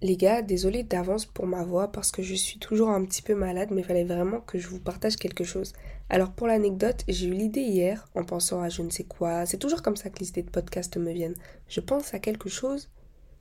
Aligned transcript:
Les 0.00 0.16
gars, 0.16 0.42
désolé 0.42 0.84
d'avance 0.84 1.26
pour 1.26 1.46
ma 1.48 1.64
voix 1.64 1.90
parce 1.90 2.12
que 2.12 2.22
je 2.22 2.34
suis 2.34 2.60
toujours 2.60 2.90
un 2.90 3.04
petit 3.04 3.20
peu 3.20 3.34
malade, 3.34 3.70
mais 3.72 3.80
il 3.80 3.84
fallait 3.84 4.04
vraiment 4.04 4.40
que 4.40 4.56
je 4.56 4.68
vous 4.68 4.78
partage 4.78 5.16
quelque 5.16 5.42
chose. 5.42 5.72
Alors 6.08 6.30
pour 6.30 6.46
l'anecdote, 6.46 7.02
j'ai 7.08 7.26
eu 7.26 7.32
l'idée 7.32 7.62
hier 7.62 8.08
en 8.14 8.22
pensant 8.22 8.62
à 8.62 8.68
je 8.68 8.82
ne 8.82 8.90
sais 8.90 9.02
quoi. 9.02 9.44
C'est 9.44 9.56
toujours 9.56 9.82
comme 9.82 9.96
ça 9.96 10.08
que 10.08 10.20
les 10.20 10.28
idées 10.28 10.44
de 10.44 10.50
podcast 10.50 10.96
me 10.96 11.12
viennent. 11.12 11.34
Je 11.68 11.80
pense 11.80 12.14
à 12.14 12.20
quelque 12.20 12.48
chose, 12.48 12.88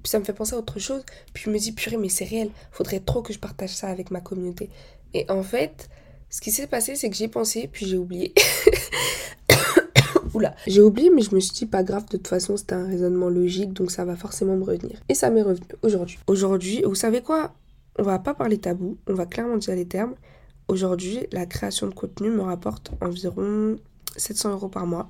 puis 0.02 0.10
ça 0.10 0.18
me 0.18 0.26
fait 0.26 0.34
penser 0.34 0.56
à 0.56 0.58
autre 0.58 0.80
chose, 0.80 1.04
puis 1.32 1.44
je 1.46 1.52
me 1.52 1.60
dis 1.60 1.74
purée 1.74 1.98
mais 1.98 2.10
c'est 2.10 2.26
réel, 2.26 2.50
faudrait 2.72 3.02
trop 3.02 3.22
que 3.22 3.34
je 3.34 3.40
partage 3.40 3.76
ça 3.76 3.90
avec 3.90 4.10
ma 4.10 4.22
communauté. 4.22 4.72
Et 5.14 5.30
en 5.30 5.44
fait, 5.44 5.90
ce 6.32 6.42
qui 6.42 6.52
s'est 6.52 6.66
passé 6.66 6.96
c'est 6.96 7.12
que 7.12 7.16
j'ai 7.16 7.28
pensé 7.28 7.70
puis 7.72 7.86
j'ai 7.86 7.98
oublié. 7.98 8.34
J'ai 10.68 10.82
oublié, 10.82 11.10
mais 11.10 11.22
je 11.22 11.34
me 11.34 11.40
suis 11.40 11.54
dit, 11.54 11.66
pas 11.66 11.84
grave, 11.84 12.06
de 12.06 12.18
toute 12.18 12.28
façon, 12.28 12.58
c'était 12.58 12.76
un 12.76 12.88
raisonnement 12.88 13.30
logique, 13.30 13.74
donc 13.74 13.92
ça 13.92 14.06
va 14.06 14.16
forcément 14.16 14.56
me 14.56 14.64
revenir. 14.64 15.00
Et 15.10 15.14
ça 15.14 15.30
m'est 15.30 15.42
revenu 15.42 15.66
aujourd'hui. 15.82 16.20
Aujourd'hui, 16.28 16.84
vous 16.86 16.96
savez 16.96 17.22
quoi? 17.22 17.54
On 18.00 18.04
va 18.04 18.20
pas 18.20 18.34
parler 18.34 18.58
tabou, 18.58 18.98
on 19.08 19.14
va 19.14 19.26
clairement 19.26 19.58
dire 19.58 19.76
les 19.76 19.88
termes. 19.88 20.14
Aujourd'hui, 20.68 21.22
la 21.32 21.46
création 21.46 21.88
de 21.88 21.94
contenu 21.94 22.30
me 22.30 22.42
rapporte 22.42 22.92
environ 23.02 23.78
700 24.16 24.52
euros 24.52 24.68
par 24.68 24.86
mois. 24.86 25.10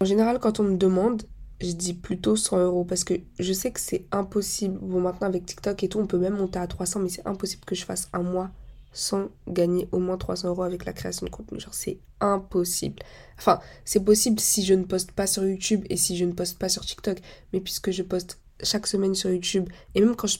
En 0.00 0.04
général, 0.04 0.38
quand 0.38 0.60
on 0.60 0.64
me 0.64 0.76
demande, 0.76 1.22
je 1.60 1.72
dis 1.72 1.94
plutôt 1.94 2.36
100 2.36 2.58
euros 2.58 2.84
parce 2.84 3.04
que 3.04 3.14
je 3.38 3.52
sais 3.52 3.70
que 3.70 3.80
c'est 3.80 4.04
impossible. 4.12 4.78
Bon, 4.82 5.00
maintenant 5.00 5.28
avec 5.28 5.46
TikTok 5.46 5.82
et 5.84 5.88
tout, 5.88 5.98
on 5.98 6.06
peut 6.06 6.18
même 6.18 6.36
monter 6.36 6.58
à 6.58 6.66
300, 6.66 7.00
mais 7.00 7.08
c'est 7.08 7.26
impossible 7.26 7.64
que 7.64 7.74
je 7.74 7.84
fasse 7.84 8.08
un 8.12 8.22
mois 8.22 8.50
sans 8.96 9.28
gagner 9.46 9.88
au 9.92 9.98
moins 9.98 10.16
300 10.16 10.48
euros 10.48 10.62
avec 10.62 10.86
la 10.86 10.94
création 10.94 11.26
de 11.26 11.30
contenu. 11.30 11.60
Genre, 11.60 11.74
c'est 11.74 11.98
impossible. 12.20 13.02
Enfin, 13.38 13.60
c'est 13.84 14.02
possible 14.02 14.40
si 14.40 14.64
je 14.64 14.72
ne 14.72 14.84
poste 14.84 15.12
pas 15.12 15.26
sur 15.26 15.46
YouTube 15.46 15.84
et 15.90 15.98
si 15.98 16.16
je 16.16 16.24
ne 16.24 16.32
poste 16.32 16.58
pas 16.58 16.70
sur 16.70 16.84
TikTok. 16.84 17.18
Mais 17.52 17.60
puisque 17.60 17.90
je 17.90 18.02
poste 18.02 18.40
chaque 18.62 18.86
semaine 18.86 19.14
sur 19.14 19.30
YouTube, 19.30 19.68
et 19.94 20.00
même 20.00 20.16
quand 20.16 20.26
je, 20.26 20.38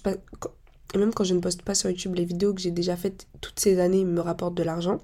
et 0.95 0.99
même 0.99 1.13
quand 1.13 1.25
je 1.25 1.35
ne 1.35 1.41
poste 1.41 1.63
pas 1.63 1.75
sur 1.75 1.91
YouTube, 1.91 2.15
les 2.15 2.25
vidéos 2.25 2.55
que 2.55 2.61
j'ai 2.63 2.71
déjà 2.71 2.97
faites 2.97 3.27
toutes 3.43 3.61
ces 3.61 3.79
années 3.79 4.07
me 4.07 4.21
rapportent 4.21 4.57
de 4.57 4.63
l'argent. 4.63 5.01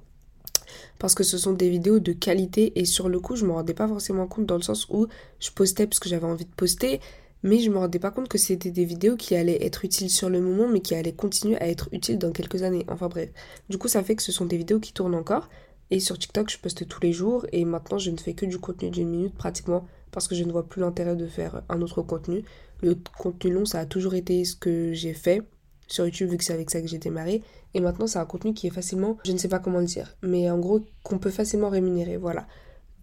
Parce 0.99 1.15
que 1.15 1.23
ce 1.23 1.37
sont 1.37 1.53
des 1.53 1.69
vidéos 1.69 1.99
de 1.99 2.13
qualité 2.13 2.79
et 2.81 2.87
sur 2.87 3.11
le 3.11 3.21
coup, 3.21 3.37
je 3.37 3.43
ne 3.43 3.49
me 3.49 3.53
rendais 3.53 3.75
pas 3.75 3.87
forcément 3.87 4.27
compte 4.27 4.47
dans 4.47 4.57
le 4.57 4.63
sens 4.63 4.87
où 4.89 5.09
je 5.41 5.51
postais 5.51 5.87
parce 5.87 5.99
que 5.99 6.09
j'avais 6.09 6.27
envie 6.27 6.47
de 6.47 6.55
poster 6.57 7.01
mais 7.43 7.59
je 7.59 7.71
me 7.71 7.79
rendais 7.79 7.99
pas 7.99 8.11
compte 8.11 8.29
que 8.29 8.39
c'était 8.39 8.71
des 8.71 8.85
vidéos 8.85 9.17
qui 9.17 9.35
allaient 9.35 9.65
être 9.65 9.85
utiles 9.85 10.11
sur 10.11 10.31
le 10.31 10.41
moment, 10.41 10.69
mais 10.69 10.81
qui 10.81 10.95
allaient 10.95 11.13
continuer 11.13 11.57
à 11.57 11.69
être 11.69 11.89
utiles 11.93 12.19
dans 12.19 12.33
quelques 12.33 12.63
années. 12.63 12.85
Enfin 12.89 13.09
bref. 13.09 13.31
Du 13.69 13.79
coup, 13.79 13.89
ça 13.89 14.03
fait 14.03 14.15
que 14.15 14.23
ce 14.23 14.33
sont 14.33 14.47
des 14.47 14.57
vidéos 14.57 14.81
qui 14.81 14.93
tournent 14.93 15.15
encore. 15.15 15.49
Et 15.91 16.01
sur 16.01 16.19
TikTok, 16.19 16.51
je 16.51 16.59
poste 16.59 16.87
tous 16.87 17.01
les 17.03 17.13
jours. 17.13 17.45
Et 17.53 17.65
maintenant, 17.65 17.99
je 17.99 18.11
ne 18.11 18.17
fais 18.17 18.35
que 18.35 18.47
du 18.47 18.59
contenu 18.59 18.91
d'une 18.91 19.09
minute 19.09 19.35
pratiquement. 19.35 19.87
Parce 20.13 20.29
que 20.29 20.35
je 20.35 20.45
ne 20.45 20.53
vois 20.53 20.69
plus 20.69 20.81
l'intérêt 20.81 21.17
de 21.17 21.27
faire 21.27 21.63
un 21.69 21.83
autre 21.83 22.03
contenu. 22.03 22.45
Le 22.81 22.97
contenu 23.19 23.53
long, 23.53 23.65
ça 23.65 23.81
a 23.81 23.87
toujours 23.87 24.15
été 24.15 24.45
ce 24.45 24.55
que 24.55 24.93
j'ai 24.93 25.15
fait 25.15 25.43
sur 25.89 26.05
YouTube, 26.07 26.31
vu 26.31 26.37
que 26.37 26.45
c'est 26.45 26.55
avec 26.55 26.71
ça 26.71 26.81
que 26.81 26.87
j'ai 26.87 26.99
démarré. 26.99 27.43
Et 27.75 27.81
maintenant, 27.81 28.07
c'est 28.07 28.19
un 28.19 28.25
contenu 28.25 28.55
qui 28.55 28.67
est 28.67 28.71
facilement, 28.71 29.19
je 29.25 29.33
ne 29.33 29.39
sais 29.39 29.49
pas 29.49 29.59
comment 29.59 29.79
le 29.79 29.87
dire, 29.87 30.17
mais 30.23 30.51
en 30.51 30.59
gros, 30.59 30.81
qu'on 31.03 31.19
peut 31.19 31.31
facilement 31.31 31.69
rémunérer. 31.69 32.17
Voilà. 32.17 32.47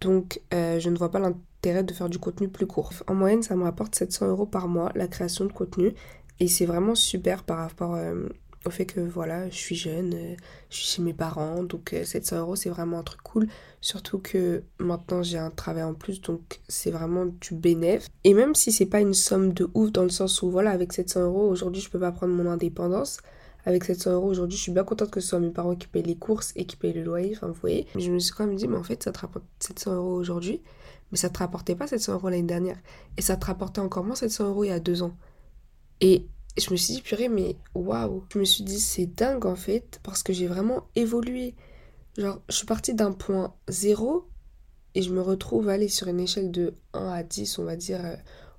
Donc, 0.00 0.40
euh, 0.54 0.80
je 0.80 0.88
ne 0.88 0.96
vois 0.96 1.10
pas 1.10 1.18
l'intérêt 1.18 1.44
de 1.62 1.92
faire 1.92 2.08
du 2.08 2.18
contenu 2.18 2.48
plus 2.48 2.66
court. 2.66 2.92
En 3.06 3.14
moyenne, 3.14 3.42
ça 3.42 3.54
me 3.54 3.64
rapporte 3.64 3.94
700 3.94 4.28
euros 4.28 4.46
par 4.46 4.68
mois, 4.68 4.92
la 4.94 5.08
création 5.08 5.44
de 5.44 5.52
contenu. 5.52 5.94
Et 6.38 6.48
c'est 6.48 6.64
vraiment 6.64 6.94
super 6.94 7.42
par 7.44 7.58
rapport 7.58 7.94
euh, 7.94 8.28
au 8.64 8.70
fait 8.70 8.86
que, 8.86 9.00
voilà, 9.00 9.48
je 9.50 9.56
suis 9.56 9.76
jeune, 9.76 10.14
euh, 10.14 10.34
je 10.70 10.76
suis 10.76 10.86
chez 10.86 11.02
mes 11.02 11.12
parents. 11.12 11.62
Donc, 11.62 11.94
700 12.02 12.38
euros, 12.38 12.56
c'est 12.56 12.70
vraiment 12.70 12.98
un 12.98 13.02
truc 13.02 13.20
cool. 13.22 13.46
Surtout 13.82 14.18
que 14.18 14.62
maintenant, 14.78 15.22
j'ai 15.22 15.38
un 15.38 15.50
travail 15.50 15.82
en 15.82 15.94
plus, 15.94 16.22
donc 16.22 16.60
c'est 16.68 16.90
vraiment 16.90 17.26
du 17.26 17.54
bénéf. 17.54 18.08
Et 18.24 18.32
même 18.32 18.54
si 18.54 18.72
c'est 18.72 18.86
pas 18.86 19.00
une 19.00 19.14
somme 19.14 19.52
de 19.52 19.68
ouf, 19.74 19.92
dans 19.92 20.04
le 20.04 20.08
sens 20.08 20.40
où, 20.40 20.50
voilà, 20.50 20.70
avec 20.70 20.94
700 20.94 21.24
euros, 21.24 21.48
aujourd'hui, 21.48 21.82
je 21.82 21.90
peux 21.90 22.00
pas 22.00 22.12
prendre 22.12 22.32
mon 22.32 22.46
indépendance 22.50 23.18
avec 23.66 23.84
700 23.84 24.12
euros 24.14 24.28
aujourd'hui, 24.28 24.56
je 24.56 24.62
suis 24.62 24.72
bien 24.72 24.84
contente 24.84 25.10
que 25.10 25.20
ce 25.20 25.28
soit 25.28 25.38
mes 25.38 25.50
parents 25.50 25.74
qui 25.74 25.86
payent 25.86 26.02
les 26.02 26.16
courses 26.16 26.52
et 26.56 26.64
qui 26.64 26.76
payent 26.76 26.92
le 26.92 27.02
loyer, 27.02 27.32
enfin 27.36 27.48
vous 27.48 27.60
voyez. 27.60 27.86
Je 27.96 28.10
me 28.10 28.18
suis 28.18 28.32
quand 28.32 28.46
même 28.46 28.56
dit, 28.56 28.68
mais 28.68 28.76
en 28.76 28.82
fait, 28.82 29.02
ça 29.02 29.12
te 29.12 29.18
rapporte 29.18 29.44
700 29.60 29.96
euros 29.96 30.14
aujourd'hui, 30.14 30.62
mais 31.10 31.18
ça 31.18 31.30
te 31.30 31.38
rapportait 31.38 31.74
pas 31.74 31.86
700 31.86 32.14
euros 32.14 32.28
l'année 32.28 32.42
dernière. 32.42 32.78
Et 33.16 33.22
ça 33.22 33.36
te 33.36 33.46
rapportait 33.46 33.80
encore 33.80 34.04
moins 34.04 34.14
700 34.14 34.48
euros 34.48 34.64
il 34.64 34.68
y 34.68 34.72
a 34.72 34.80
deux 34.80 35.02
ans. 35.02 35.16
Et 36.00 36.26
je 36.58 36.70
me 36.70 36.76
suis 36.76 36.94
dit, 36.94 37.02
purée, 37.02 37.28
mais 37.28 37.56
waouh. 37.74 38.24
Je 38.32 38.38
me 38.38 38.44
suis 38.44 38.64
dit, 38.64 38.80
c'est 38.80 39.06
dingue 39.06 39.46
en 39.46 39.56
fait, 39.56 40.00
parce 40.02 40.22
que 40.22 40.32
j'ai 40.32 40.46
vraiment 40.46 40.88
évolué. 40.96 41.54
Genre, 42.16 42.40
je 42.48 42.56
suis 42.56 42.66
partie 42.66 42.94
d'un 42.94 43.12
point 43.12 43.54
zéro 43.68 44.28
et 44.94 45.02
je 45.02 45.12
me 45.12 45.20
retrouve 45.20 45.68
aller 45.68 45.88
sur 45.88 46.08
une 46.08 46.20
échelle 46.20 46.50
de 46.50 46.74
1 46.94 47.08
à 47.08 47.22
10, 47.22 47.58
on 47.58 47.64
va 47.64 47.76
dire, 47.76 48.04
euh, 48.04 48.16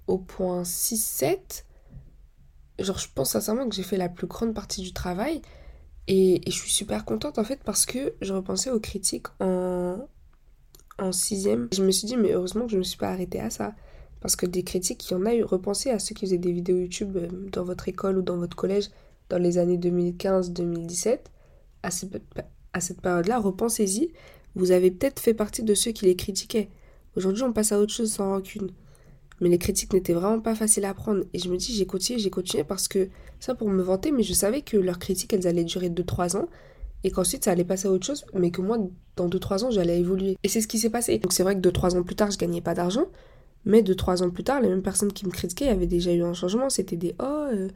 au 0.07 0.17
point 0.17 0.63
6, 0.63 0.97
7 0.97 1.65
genre, 2.83 2.97
je 2.97 3.07
pense 3.13 3.31
sincèrement 3.31 3.67
que 3.67 3.75
j'ai 3.75 3.83
fait 3.83 3.97
la 3.97 4.09
plus 4.09 4.27
grande 4.27 4.53
partie 4.53 4.81
du 4.81 4.93
travail. 4.93 5.41
Et, 6.07 6.41
je 6.45 6.51
suis 6.51 6.71
super 6.71 7.05
contente 7.05 7.37
en 7.37 7.43
fait 7.43 7.63
parce 7.63 7.85
que 7.85 8.15
je 8.21 8.33
repensais 8.33 8.71
aux 8.71 8.79
critiques 8.79 9.27
en, 9.39 9.97
en 10.99 11.11
sixième. 11.11 11.67
Je 11.73 11.83
me 11.83 11.91
suis 11.91 12.07
dit, 12.07 12.17
mais 12.17 12.31
heureusement 12.33 12.65
que 12.65 12.71
je 12.71 12.75
ne 12.75 12.79
me 12.79 12.83
suis 12.83 12.97
pas 12.97 13.09
arrêtée 13.09 13.39
à 13.39 13.49
ça. 13.49 13.73
Parce 14.21 14.35
que 14.35 14.45
des 14.45 14.63
critiques, 14.63 15.09
il 15.09 15.13
y 15.13 15.15
en 15.15 15.25
a 15.25 15.33
eu. 15.33 15.43
Repensez 15.43 15.89
à 15.89 15.99
ceux 15.99 16.13
qui 16.13 16.25
faisaient 16.25 16.37
des 16.37 16.51
vidéos 16.51 16.77
YouTube 16.77 17.17
euh, 17.17 17.27
dans 17.51 17.63
votre 17.63 17.87
école 17.87 18.19
ou 18.19 18.21
dans 18.21 18.37
votre 18.37 18.55
collège 18.55 18.89
dans 19.29 19.39
les 19.39 19.57
années 19.57 19.77
2015-2017. 19.77 21.19
À, 21.83 21.89
à 22.73 22.79
cette 22.79 23.01
période-là, 23.01 23.39
repensez-y. 23.39 24.11
Vous 24.55 24.71
avez 24.71 24.91
peut-être 24.91 25.19
fait 25.19 25.33
partie 25.33 25.63
de 25.63 25.73
ceux 25.73 25.91
qui 25.91 26.05
les 26.05 26.15
critiquaient. 26.15 26.69
Aujourd'hui, 27.15 27.43
on 27.43 27.53
passe 27.53 27.71
à 27.71 27.79
autre 27.79 27.93
chose 27.93 28.11
sans 28.11 28.29
rancune. 28.29 28.69
Mais 29.39 29.49
les 29.49 29.57
critiques 29.57 29.93
n'étaient 29.93 30.13
vraiment 30.13 30.39
pas 30.39 30.53
faciles 30.53 30.85
à 30.85 30.93
prendre. 30.93 31.23
Et 31.33 31.39
je 31.39 31.49
me 31.49 31.57
dis, 31.57 31.73
j'ai 31.73 31.87
continué, 31.87 32.19
j'ai 32.19 32.29
continué 32.29 32.63
parce 32.63 32.87
que 32.87 33.09
ça 33.39 33.55
pour 33.55 33.69
me 33.69 33.81
vanter, 33.81 34.11
mais 34.11 34.21
je 34.21 34.33
savais 34.33 34.61
que 34.61 34.77
leurs 34.77 34.99
critiques, 34.99 35.33
elles 35.33 35.47
allaient 35.47 35.63
durer 35.63 35.89
2-3 35.89 36.37
ans 36.37 36.47
et 37.03 37.11
qu'ensuite 37.11 37.45
ça 37.45 37.51
allait 37.51 37.63
passer 37.63 37.87
à 37.87 37.91
autre 37.91 38.05
chose, 38.05 38.25
mais 38.33 38.51
que 38.51 38.61
moi, 38.61 38.77
dans 39.15 39.27
2-3 39.27 39.65
ans, 39.65 39.71
j'allais 39.71 39.99
évoluer. 39.99 40.37
Et 40.43 40.47
c'est 40.47 40.61
ce 40.61 40.67
qui 40.67 40.79
s'est 40.79 40.89
passé. 40.89 41.17
Donc 41.17 41.33
c'est 41.33 41.43
vrai 41.43 41.59
que 41.59 41.67
2-3 41.67 41.97
ans 41.97 42.03
plus 42.03 42.15
tard, 42.15 42.31
je 42.31 42.37
gagnais 42.37 42.61
pas 42.61 42.73
d'argent, 42.73 43.05
mais 43.65 43.81
2-3 43.81 44.23
ans 44.23 44.29
plus 44.29 44.43
tard, 44.43 44.61
les 44.61 44.69
mêmes 44.69 44.83
personnes 44.83 45.13
qui 45.13 45.25
me 45.25 45.31
critiquaient 45.31 45.69
avaient 45.69 45.87
déjà 45.87 46.11
eu 46.13 46.23
un 46.23 46.33
changement. 46.33 46.69
C'était 46.69 46.97
des 46.97 47.15
oh, 47.19 47.45
euh, 47.53 47.69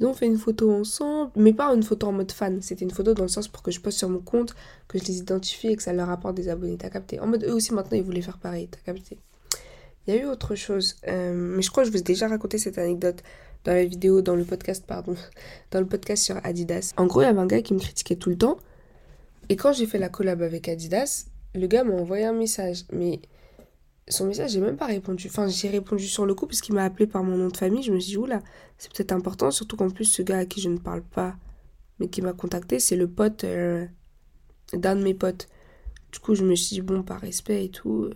on 0.00 0.12
fait 0.12 0.26
une 0.26 0.38
photo 0.38 0.72
ensemble, 0.72 1.30
mais 1.36 1.52
pas 1.52 1.74
une 1.74 1.82
photo 1.82 2.08
en 2.08 2.12
mode 2.12 2.32
fan. 2.32 2.60
C'était 2.60 2.84
une 2.84 2.90
photo 2.90 3.14
dans 3.14 3.22
le 3.22 3.28
sens 3.28 3.48
pour 3.48 3.62
que 3.62 3.70
je 3.70 3.80
poste 3.80 3.98
sur 3.98 4.08
mon 4.08 4.20
compte, 4.20 4.54
que 4.88 4.98
je 4.98 5.04
les 5.04 5.18
identifie 5.18 5.68
et 5.68 5.76
que 5.76 5.82
ça 5.82 5.92
leur 5.92 6.10
apporte 6.10 6.34
des 6.34 6.48
abonnés. 6.48 6.76
T'as 6.76 6.90
capté 6.90 7.18
En 7.20 7.26
mode 7.26 7.44
eux 7.44 7.54
aussi 7.54 7.72
maintenant, 7.72 7.96
ils 7.96 8.04
voulaient 8.04 8.22
faire 8.22 8.38
pareil. 8.38 8.68
T'as 8.68 8.80
capté 8.80 9.18
il 10.06 10.14
y 10.14 10.18
a 10.18 10.22
eu 10.22 10.26
autre 10.26 10.54
chose, 10.54 10.96
euh, 11.08 11.32
mais 11.34 11.62
je 11.62 11.70
crois 11.70 11.82
que 11.82 11.88
je 11.88 11.92
vous 11.92 11.98
ai 11.98 12.04
déjà 12.04 12.28
raconté 12.28 12.58
cette 12.58 12.78
anecdote 12.78 13.22
dans 13.66 13.74
la 13.74 13.84
vidéo, 13.84 14.22
dans 14.22 14.36
le 14.36 14.44
podcast, 14.44 14.84
pardon, 14.86 15.16
dans 15.72 15.80
le 15.80 15.86
podcast 15.86 16.22
sur 16.22 16.36
Adidas. 16.44 16.94
En 16.96 17.06
gros, 17.06 17.20
il 17.20 17.24
y 17.24 17.26
avait 17.26 17.38
un 17.38 17.46
gars 17.46 17.62
qui 17.62 17.74
me 17.74 17.80
critiquait 17.80 18.16
tout 18.16 18.30
le 18.30 18.38
temps. 18.38 18.58
Et 19.48 19.56
quand 19.56 19.72
j'ai 19.72 19.86
fait 19.86 19.98
la 19.98 20.08
collab 20.08 20.40
avec 20.40 20.68
Adidas, 20.68 21.26
le 21.54 21.66
gars 21.66 21.82
m'a 21.82 21.94
envoyé 21.94 22.24
un 22.24 22.32
message. 22.32 22.84
Mais 22.92 23.20
son 24.08 24.26
message, 24.26 24.52
j'ai 24.52 24.60
même 24.60 24.76
pas 24.76 24.86
répondu. 24.86 25.26
Enfin, 25.28 25.48
j'ai 25.48 25.68
répondu 25.68 26.06
sur 26.06 26.26
le 26.26 26.34
coup 26.34 26.46
parce 26.46 26.60
qu'il 26.60 26.76
m'a 26.76 26.84
appelé 26.84 27.08
par 27.08 27.24
mon 27.24 27.36
nom 27.36 27.48
de 27.48 27.56
famille. 27.56 27.82
Je 27.82 27.92
me 27.92 27.98
suis 27.98 28.12
dit, 28.12 28.16
oula, 28.16 28.40
c'est 28.78 28.92
peut-être 28.92 29.12
important. 29.12 29.50
Surtout 29.50 29.76
qu'en 29.76 29.90
plus, 29.90 30.04
ce 30.04 30.22
gars 30.22 30.38
à 30.38 30.44
qui 30.46 30.60
je 30.60 30.68
ne 30.68 30.78
parle 30.78 31.02
pas, 31.02 31.34
mais 31.98 32.08
qui 32.08 32.22
m'a 32.22 32.32
contacté, 32.32 32.78
c'est 32.78 32.96
le 32.96 33.08
pote 33.08 33.42
euh, 33.42 33.84
d'un 34.74 34.94
de 34.94 35.02
mes 35.02 35.14
potes. 35.14 35.48
Du 36.12 36.20
coup, 36.20 36.36
je 36.36 36.44
me 36.44 36.54
suis 36.54 36.76
dit, 36.76 36.82
bon, 36.82 37.02
par 37.02 37.20
respect 37.20 37.64
et 37.64 37.68
tout, 37.68 38.04
euh, 38.04 38.12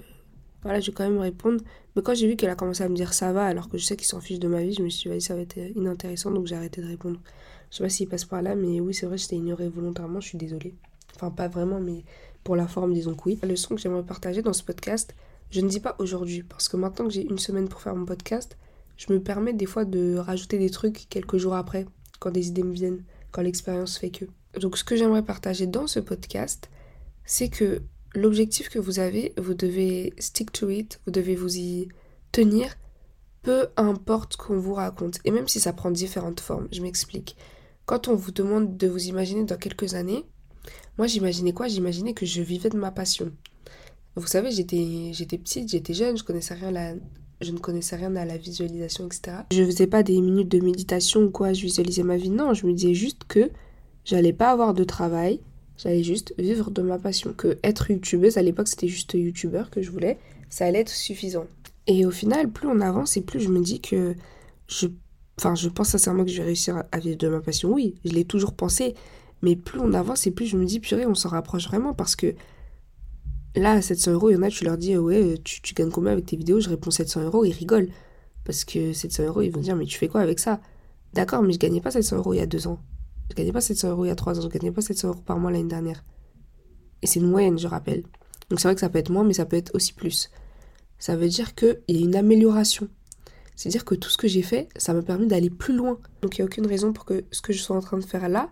voilà, 0.62 0.80
je 0.80 0.90
vais 0.90 0.94
quand 0.94 1.08
même 1.08 1.18
répondre. 1.18 1.62
Mais 1.96 2.02
quand 2.02 2.14
j'ai 2.14 2.28
vu 2.28 2.36
qu'elle 2.36 2.50
a 2.50 2.54
commencé 2.54 2.82
à 2.82 2.88
me 2.88 2.94
dire 2.94 3.12
ça 3.12 3.32
va, 3.32 3.46
alors 3.46 3.68
que 3.68 3.78
je 3.78 3.84
sais 3.84 3.96
qu'il 3.96 4.06
s'en 4.06 4.20
fiche 4.20 4.38
de 4.38 4.48
ma 4.48 4.62
vie, 4.62 4.74
je 4.74 4.82
me 4.82 4.88
suis 4.88 5.04
dit, 5.04 5.08
vas-y, 5.08 5.22
ça 5.22 5.34
va 5.34 5.40
être 5.40 5.58
inintéressant, 5.74 6.30
donc 6.30 6.46
j'ai 6.46 6.56
arrêté 6.56 6.82
de 6.82 6.86
répondre. 6.86 7.18
Je 7.70 7.76
sais 7.76 7.82
pas 7.82 7.88
s'il 7.88 8.08
passe 8.08 8.24
par 8.24 8.42
là, 8.42 8.54
mais 8.54 8.80
oui, 8.80 8.94
c'est 8.94 9.06
vrai, 9.06 9.18
je 9.18 9.28
t'ai 9.28 9.36
ignoré 9.36 9.68
volontairement, 9.68 10.20
je 10.20 10.28
suis 10.28 10.38
désolée. 10.38 10.74
Enfin, 11.14 11.30
pas 11.30 11.48
vraiment, 11.48 11.80
mais 11.80 12.04
pour 12.44 12.56
la 12.56 12.66
forme, 12.66 12.92
disons 12.94 13.14
que 13.14 13.22
oui. 13.26 13.38
La 13.42 13.48
leçon 13.48 13.74
que 13.74 13.80
j'aimerais 13.80 14.02
partager 14.02 14.42
dans 14.42 14.52
ce 14.52 14.62
podcast, 14.62 15.14
je 15.50 15.60
ne 15.60 15.68
dis 15.68 15.80
pas 15.80 15.96
aujourd'hui, 15.98 16.42
parce 16.42 16.68
que 16.68 16.76
maintenant 16.76 17.06
que 17.06 17.12
j'ai 17.12 17.24
une 17.24 17.38
semaine 17.38 17.68
pour 17.68 17.80
faire 17.80 17.94
mon 17.94 18.04
podcast, 18.04 18.56
je 18.96 19.12
me 19.12 19.20
permets 19.20 19.52
des 19.52 19.66
fois 19.66 19.84
de 19.84 20.16
rajouter 20.16 20.58
des 20.58 20.70
trucs 20.70 21.08
quelques 21.08 21.38
jours 21.38 21.54
après, 21.54 21.86
quand 22.18 22.30
des 22.30 22.48
idées 22.48 22.62
me 22.62 22.72
viennent, 22.72 23.02
quand 23.30 23.42
l'expérience 23.42 23.98
fait 23.98 24.10
que. 24.10 24.26
Donc, 24.58 24.76
ce 24.76 24.84
que 24.84 24.96
j'aimerais 24.96 25.22
partager 25.22 25.66
dans 25.66 25.86
ce 25.86 26.00
podcast, 26.00 26.68
c'est 27.24 27.48
que 27.48 27.82
l'objectif 28.14 28.68
que 28.68 28.78
vous 28.78 28.98
avez, 28.98 29.32
vous 29.36 29.54
devez 29.54 30.12
stick 30.18 30.52
to 30.52 30.68
it, 30.68 31.00
vous 31.06 31.12
devez 31.12 31.34
vous 31.34 31.56
y 31.56 31.88
tenir, 32.32 32.76
peu 33.42 33.68
importe 33.76 34.36
qu'on 34.36 34.58
vous 34.58 34.74
raconte. 34.74 35.18
Et 35.24 35.30
même 35.30 35.48
si 35.48 35.60
ça 35.60 35.72
prend 35.72 35.90
différentes 35.90 36.40
formes, 36.40 36.68
je 36.72 36.82
m'explique. 36.82 37.36
Quand 37.86 38.08
on 38.08 38.14
vous 38.14 38.32
demande 38.32 38.76
de 38.76 38.88
vous 38.88 39.06
imaginer 39.06 39.44
dans 39.44 39.56
quelques 39.56 39.94
années, 39.94 40.24
moi 40.98 41.06
j'imaginais 41.06 41.52
quoi? 41.52 41.68
J'imaginais 41.68 42.14
que 42.14 42.26
je 42.26 42.42
vivais 42.42 42.68
de 42.68 42.76
ma 42.76 42.90
passion. 42.90 43.32
Vous 44.16 44.26
savez, 44.26 44.50
j'étais, 44.50 44.76
petite, 45.38 45.70
j'étais 45.70 45.94
jeune, 45.94 46.18
je 46.18 46.24
connaissais 46.24 46.54
rien 46.54 46.70
la, 46.70 46.94
je 47.40 47.52
ne 47.52 47.58
connaissais 47.58 47.96
rien 47.96 48.14
à 48.16 48.24
la 48.24 48.36
visualisation, 48.36 49.06
etc. 49.06 49.38
Je 49.52 49.64
faisais 49.64 49.86
pas 49.86 50.02
des 50.02 50.20
minutes 50.20 50.48
de 50.48 50.60
méditation 50.60 51.22
ou 51.22 51.30
quoi, 51.30 51.52
je 51.52 51.62
visualisais 51.62 52.02
ma 52.02 52.16
vie. 52.16 52.30
Non, 52.30 52.52
je 52.52 52.66
me 52.66 52.72
disais 52.72 52.94
juste 52.94 53.24
que 53.28 53.50
j'allais 54.04 54.32
pas 54.32 54.50
avoir 54.50 54.74
de 54.74 54.84
travail, 54.84 55.40
J'allais 55.82 56.02
juste 56.02 56.34
vivre 56.38 56.70
de 56.70 56.82
ma 56.82 56.98
passion. 56.98 57.32
Que 57.32 57.58
être 57.62 57.90
youtubeuse, 57.90 58.36
à 58.36 58.42
l'époque 58.42 58.68
c'était 58.68 58.88
juste 58.88 59.14
youtubeur 59.14 59.70
que 59.70 59.82
je 59.82 59.90
voulais, 59.90 60.18
ça 60.48 60.66
allait 60.66 60.80
être 60.80 60.90
suffisant. 60.90 61.46
Et 61.86 62.04
au 62.04 62.10
final, 62.10 62.50
plus 62.50 62.68
on 62.68 62.80
avance 62.80 63.16
et 63.16 63.22
plus 63.22 63.40
je 63.40 63.48
me 63.48 63.62
dis 63.62 63.80
que 63.80 64.14
je 64.68 64.88
Enfin, 65.38 65.54
je 65.54 65.70
pense 65.70 65.88
sincèrement 65.88 66.24
que 66.26 66.30
je 66.30 66.36
vais 66.36 66.48
réussir 66.48 66.82
à 66.92 66.98
vivre 66.98 67.16
de 67.16 67.28
ma 67.28 67.40
passion. 67.40 67.72
Oui, 67.72 67.94
je 68.04 68.10
l'ai 68.10 68.26
toujours 68.26 68.52
pensé. 68.52 68.94
Mais 69.40 69.56
plus 69.56 69.80
on 69.80 69.94
avance 69.94 70.26
et 70.26 70.30
plus 70.32 70.44
je 70.44 70.58
me 70.58 70.66
dis, 70.66 70.80
purée, 70.80 71.06
on 71.06 71.14
s'en 71.14 71.30
rapproche 71.30 71.66
vraiment 71.66 71.94
parce 71.94 72.14
que 72.14 72.34
là, 73.56 73.72
à 73.72 73.80
700 73.80 74.12
euros, 74.12 74.28
il 74.28 74.34
y 74.34 74.36
en 74.36 74.42
a, 74.42 74.50
tu 74.50 74.64
leur 74.64 74.76
dis, 74.76 74.98
ouais, 74.98 75.38
tu, 75.42 75.62
tu 75.62 75.72
gagnes 75.72 75.90
combien 75.90 76.12
avec 76.12 76.26
tes 76.26 76.36
vidéos? 76.36 76.60
Je 76.60 76.68
réponds 76.68 76.90
700 76.90 77.22
euros, 77.24 77.46
ils 77.46 77.52
rigolent. 77.52 77.88
Parce 78.44 78.64
que 78.66 78.92
700 78.92 79.24
euros, 79.24 79.40
ils 79.40 79.50
vont 79.50 79.62
dire, 79.62 79.76
mais 79.76 79.86
tu 79.86 79.96
fais 79.96 80.08
quoi 80.08 80.20
avec 80.20 80.38
ça? 80.38 80.60
D'accord, 81.14 81.42
mais 81.42 81.54
je 81.54 81.58
gagnais 81.58 81.80
pas 81.80 81.90
700 81.90 82.18
euros 82.18 82.34
il 82.34 82.38
y 82.38 82.40
a 82.40 82.46
deux 82.46 82.66
ans. 82.66 82.78
Je 83.30 83.34
gagnais 83.34 83.52
pas 83.52 83.60
700 83.60 83.90
euros 83.90 84.04
il 84.04 84.08
y 84.08 84.10
a 84.10 84.16
trois 84.16 84.38
ans. 84.38 84.42
Je 84.42 84.48
gagnais 84.48 84.72
pas 84.72 84.82
700 84.82 85.08
euros 85.08 85.20
par 85.24 85.38
mois 85.38 85.50
l'année 85.50 85.64
dernière. 85.64 86.04
Et 87.02 87.06
c'est 87.06 87.20
une 87.20 87.30
moyenne, 87.30 87.58
je 87.58 87.68
rappelle. 87.68 88.02
Donc 88.50 88.60
c'est 88.60 88.68
vrai 88.68 88.74
que 88.74 88.80
ça 88.80 88.88
peut 88.88 88.98
être 88.98 89.10
moins, 89.10 89.24
mais 89.24 89.34
ça 89.34 89.46
peut 89.46 89.56
être 89.56 89.74
aussi 89.74 89.92
plus. 89.92 90.30
Ça 90.98 91.16
veut 91.16 91.28
dire 91.28 91.54
qu'il 91.54 91.80
y 91.88 91.96
a 91.96 92.00
une 92.00 92.16
amélioration. 92.16 92.88
C'est-à-dire 93.56 93.84
que 93.84 93.94
tout 93.94 94.10
ce 94.10 94.16
que 94.16 94.28
j'ai 94.28 94.42
fait, 94.42 94.68
ça 94.76 94.92
m'a 94.92 95.02
permis 95.02 95.26
d'aller 95.26 95.50
plus 95.50 95.74
loin. 95.74 95.98
Donc 96.22 96.36
il 96.36 96.40
n'y 96.40 96.42
a 96.42 96.46
aucune 96.46 96.66
raison 96.66 96.92
pour 96.92 97.04
que 97.04 97.24
ce 97.30 97.40
que 97.40 97.52
je 97.52 97.62
sois 97.62 97.76
en 97.76 97.80
train 97.80 97.98
de 97.98 98.04
faire 98.04 98.28
là, 98.28 98.50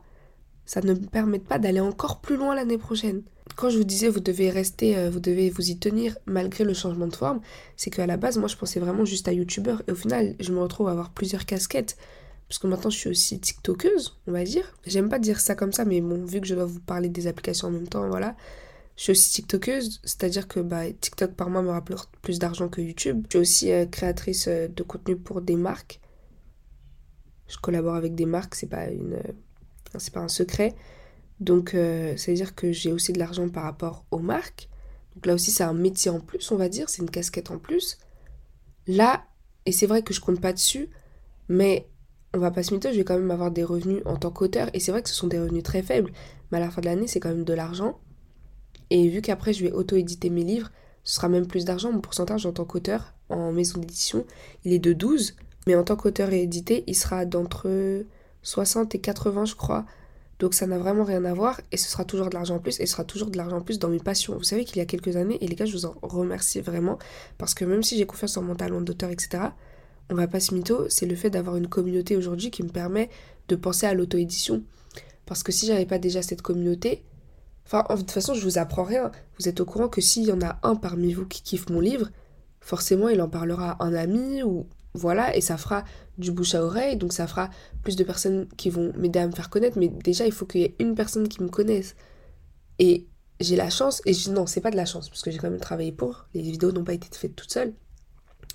ça 0.64 0.82
ne 0.82 0.92
me 0.92 1.06
permette 1.06 1.44
pas 1.44 1.58
d'aller 1.58 1.80
encore 1.80 2.20
plus 2.20 2.36
loin 2.36 2.54
l'année 2.54 2.78
prochaine. 2.78 3.22
Quand 3.56 3.70
je 3.70 3.78
vous 3.78 3.84
disais 3.84 4.08
vous 4.08 4.20
devez 4.20 4.50
rester, 4.50 4.96
euh, 4.98 5.08
vous 5.08 5.18
devez 5.18 5.48
vous 5.48 5.70
y 5.70 5.78
tenir 5.78 6.16
malgré 6.26 6.62
le 6.62 6.74
changement 6.74 7.06
de 7.06 7.16
forme, 7.16 7.40
c'est 7.76 7.88
qu'à 7.88 8.06
la 8.06 8.18
base, 8.18 8.36
moi 8.36 8.48
je 8.48 8.56
pensais 8.56 8.78
vraiment 8.78 9.06
juste 9.06 9.28
à 9.28 9.32
youtubeur. 9.32 9.82
Et 9.88 9.92
au 9.92 9.94
final, 9.94 10.36
je 10.40 10.52
me 10.52 10.60
retrouve 10.60 10.88
à 10.88 10.90
avoir 10.92 11.10
plusieurs 11.10 11.46
casquettes. 11.46 11.96
Parce 12.48 12.58
que 12.58 12.66
maintenant 12.66 12.90
je 12.90 12.96
suis 12.96 13.10
aussi 13.10 13.38
TikTokeuse, 13.38 14.16
on 14.26 14.32
va 14.32 14.44
dire. 14.44 14.74
J'aime 14.86 15.08
pas 15.08 15.18
dire 15.18 15.40
ça 15.40 15.54
comme 15.54 15.72
ça, 15.72 15.84
mais 15.84 16.00
bon, 16.00 16.24
vu 16.24 16.40
que 16.40 16.46
je 16.46 16.54
dois 16.54 16.64
vous 16.64 16.80
parler 16.80 17.08
des 17.08 17.26
applications 17.26 17.68
en 17.68 17.72
même 17.72 17.88
temps, 17.88 18.08
voilà. 18.08 18.34
Je 18.98 19.04
suis 19.04 19.12
aussi 19.12 19.30
TikTokeuse, 19.30 20.00
c'est-à-dire 20.02 20.48
que 20.48 20.58
bah, 20.58 20.90
TikTok 20.90 21.34
par 21.34 21.50
mois 21.50 21.62
me 21.62 21.70
rapporte 21.70 22.10
plus 22.20 22.40
d'argent 22.40 22.68
que 22.68 22.80
YouTube. 22.80 23.26
Je 23.26 23.30
suis 23.30 23.38
aussi 23.38 23.72
euh, 23.72 23.86
créatrice 23.86 24.48
euh, 24.48 24.66
de 24.66 24.82
contenu 24.82 25.16
pour 25.16 25.40
des 25.40 25.54
marques. 25.54 26.00
Je 27.46 27.56
collabore 27.58 27.94
avec 27.94 28.16
des 28.16 28.26
marques, 28.26 28.56
c'est 28.56 28.66
pas 28.66 28.88
une, 28.88 29.14
euh, 29.14 29.98
c'est 29.98 30.12
pas 30.12 30.20
un 30.20 30.28
secret. 30.28 30.74
Donc, 31.38 31.70
c'est-à-dire 31.70 32.56
que 32.56 32.72
j'ai 32.72 32.90
aussi 32.90 33.12
de 33.12 33.20
l'argent 33.20 33.48
par 33.48 33.62
rapport 33.62 34.04
aux 34.10 34.18
marques. 34.18 34.68
Donc 35.14 35.26
là 35.26 35.34
aussi, 35.34 35.52
c'est 35.52 35.62
un 35.62 35.72
métier 35.72 36.10
en 36.10 36.18
plus, 36.18 36.50
on 36.50 36.56
va 36.56 36.68
dire, 36.68 36.90
c'est 36.90 37.00
une 37.00 37.10
casquette 37.10 37.52
en 37.52 37.58
plus. 37.58 37.98
Là, 38.88 39.24
et 39.64 39.70
c'est 39.70 39.86
vrai 39.86 40.02
que 40.02 40.12
je 40.12 40.20
compte 40.20 40.40
pas 40.40 40.52
dessus, 40.52 40.90
mais 41.48 41.88
on 42.34 42.38
va 42.38 42.50
pas 42.50 42.62
se 42.62 42.74
mytho, 42.74 42.90
je 42.90 42.96
vais 42.96 43.04
quand 43.04 43.18
même 43.18 43.30
avoir 43.30 43.50
des 43.50 43.64
revenus 43.64 44.02
en 44.04 44.16
tant 44.16 44.30
qu'auteur. 44.30 44.68
Et 44.74 44.80
c'est 44.80 44.92
vrai 44.92 45.02
que 45.02 45.08
ce 45.08 45.14
sont 45.14 45.26
des 45.26 45.38
revenus 45.38 45.62
très 45.62 45.82
faibles, 45.82 46.12
mais 46.50 46.58
à 46.58 46.60
la 46.60 46.70
fin 46.70 46.80
de 46.80 46.86
l'année, 46.86 47.06
c'est 47.06 47.20
quand 47.20 47.30
même 47.30 47.44
de 47.44 47.54
l'argent. 47.54 47.98
Et 48.90 49.08
vu 49.08 49.20
qu'après, 49.22 49.52
je 49.52 49.64
vais 49.64 49.72
auto-éditer 49.72 50.30
mes 50.30 50.44
livres, 50.44 50.70
ce 51.04 51.14
sera 51.14 51.28
même 51.28 51.46
plus 51.46 51.64
d'argent. 51.64 51.92
Mon 51.92 52.00
pourcentage 52.00 52.46
en 52.46 52.52
tant 52.52 52.64
qu'auteur 52.64 53.14
en 53.28 53.52
maison 53.52 53.78
d'édition, 53.80 54.24
il 54.64 54.72
est 54.72 54.78
de 54.78 54.92
12. 54.92 55.36
Mais 55.66 55.74
en 55.74 55.84
tant 55.84 55.96
qu'auteur 55.96 56.30
et 56.32 56.42
édité, 56.42 56.84
il 56.86 56.94
sera 56.94 57.24
d'entre 57.24 58.04
60 58.42 58.94
et 58.94 59.00
80, 59.00 59.44
je 59.46 59.54
crois. 59.54 59.84
Donc 60.38 60.54
ça 60.54 60.66
n'a 60.66 60.78
vraiment 60.78 61.04
rien 61.04 61.24
à 61.24 61.34
voir 61.34 61.60
et 61.72 61.76
ce 61.76 61.90
sera 61.90 62.04
toujours 62.04 62.28
de 62.28 62.34
l'argent 62.34 62.56
en 62.56 62.58
plus 62.60 62.78
et 62.78 62.86
ce 62.86 62.92
sera 62.92 63.04
toujours 63.04 63.28
de 63.28 63.36
l'argent 63.36 63.56
en 63.56 63.60
plus 63.60 63.78
dans 63.78 63.88
mes 63.88 63.98
passions. 63.98 64.36
Vous 64.36 64.44
savez 64.44 64.64
qu'il 64.64 64.76
y 64.76 64.80
a 64.80 64.86
quelques 64.86 65.16
années, 65.16 65.36
et 65.40 65.48
les 65.48 65.56
gars, 65.56 65.64
je 65.64 65.72
vous 65.72 65.86
en 65.86 65.94
remercie 66.00 66.60
vraiment 66.60 66.98
parce 67.38 67.54
que 67.54 67.64
même 67.64 67.82
si 67.82 67.98
j'ai 67.98 68.06
confiance 68.06 68.36
en 68.36 68.42
mon 68.42 68.54
talent 68.54 68.80
d'auteur, 68.80 69.10
etc., 69.10 69.42
on 70.10 70.14
va 70.14 70.26
pas 70.26 70.40
se 70.40 70.54
mytho, 70.54 70.88
c'est 70.88 71.06
le 71.06 71.16
fait 71.16 71.30
d'avoir 71.30 71.56
une 71.56 71.68
communauté 71.68 72.16
aujourd'hui 72.16 72.50
qui 72.50 72.62
me 72.62 72.68
permet 72.68 73.10
de 73.48 73.56
penser 73.56 73.86
à 73.86 73.94
l'auto-édition. 73.94 74.62
Parce 75.26 75.42
que 75.42 75.52
si 75.52 75.66
j'avais 75.66 75.86
pas 75.86 75.98
déjà 75.98 76.22
cette 76.22 76.42
communauté, 76.42 77.02
enfin, 77.66 77.84
de 77.90 77.96
toute 77.96 78.10
façon, 78.10 78.34
je 78.34 78.42
vous 78.42 78.58
apprends 78.58 78.84
rien. 78.84 79.12
Vous 79.38 79.48
êtes 79.48 79.60
au 79.60 79.66
courant 79.66 79.88
que 79.88 80.00
s'il 80.00 80.24
y 80.24 80.32
en 80.32 80.40
a 80.40 80.58
un 80.62 80.74
parmi 80.74 81.12
vous 81.12 81.26
qui 81.26 81.42
kiffe 81.42 81.68
mon 81.68 81.80
livre, 81.80 82.08
forcément, 82.60 83.08
il 83.08 83.20
en 83.20 83.28
parlera 83.28 83.72
à 83.72 83.84
un 83.84 83.94
ami 83.94 84.42
ou 84.42 84.66
voilà, 84.94 85.36
et 85.36 85.40
ça 85.40 85.58
fera 85.58 85.84
du 86.16 86.32
bouche 86.32 86.54
à 86.54 86.64
oreille, 86.64 86.96
donc 86.96 87.12
ça 87.12 87.26
fera 87.26 87.50
plus 87.82 87.94
de 87.94 88.04
personnes 88.04 88.48
qui 88.56 88.70
vont 88.70 88.92
m'aider 88.96 89.18
à 89.18 89.26
me 89.26 89.32
faire 89.32 89.50
connaître. 89.50 89.78
Mais 89.78 89.88
déjà, 89.88 90.26
il 90.26 90.32
faut 90.32 90.46
qu'il 90.46 90.62
y 90.62 90.64
ait 90.64 90.76
une 90.78 90.94
personne 90.94 91.28
qui 91.28 91.42
me 91.42 91.48
connaisse. 91.48 91.94
Et 92.78 93.06
j'ai 93.40 93.56
la 93.56 93.70
chance, 93.70 94.02
et 94.06 94.14
je, 94.14 94.30
non, 94.30 94.46
c'est 94.46 94.60
pas 94.60 94.70
de 94.70 94.76
la 94.76 94.86
chance, 94.86 95.08
parce 95.10 95.22
que 95.22 95.30
j'ai 95.30 95.38
quand 95.38 95.50
même 95.50 95.60
travaillé 95.60 95.92
pour. 95.92 96.26
Les 96.34 96.42
vidéos 96.42 96.72
n'ont 96.72 96.84
pas 96.84 96.94
été 96.94 97.08
faites 97.12 97.36
toutes 97.36 97.52
seules. 97.52 97.74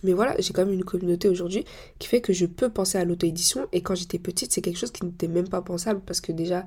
Mais 0.03 0.13
voilà, 0.13 0.35
j'ai 0.39 0.53
quand 0.53 0.65
même 0.65 0.73
une 0.73 0.83
communauté 0.83 1.29
aujourd'hui 1.29 1.65
qui 1.99 2.07
fait 2.07 2.21
que 2.21 2.33
je 2.33 2.45
peux 2.45 2.69
penser 2.69 2.97
à 2.97 3.05
l'auto-édition. 3.05 3.67
Et 3.71 3.81
quand 3.81 3.95
j'étais 3.95 4.19
petite, 4.19 4.51
c'est 4.51 4.61
quelque 4.61 4.77
chose 4.77 4.91
qui 4.91 5.05
n'était 5.05 5.27
même 5.27 5.47
pas 5.47 5.61
pensable 5.61 6.01
parce 6.05 6.21
que 6.21 6.31
déjà, 6.31 6.65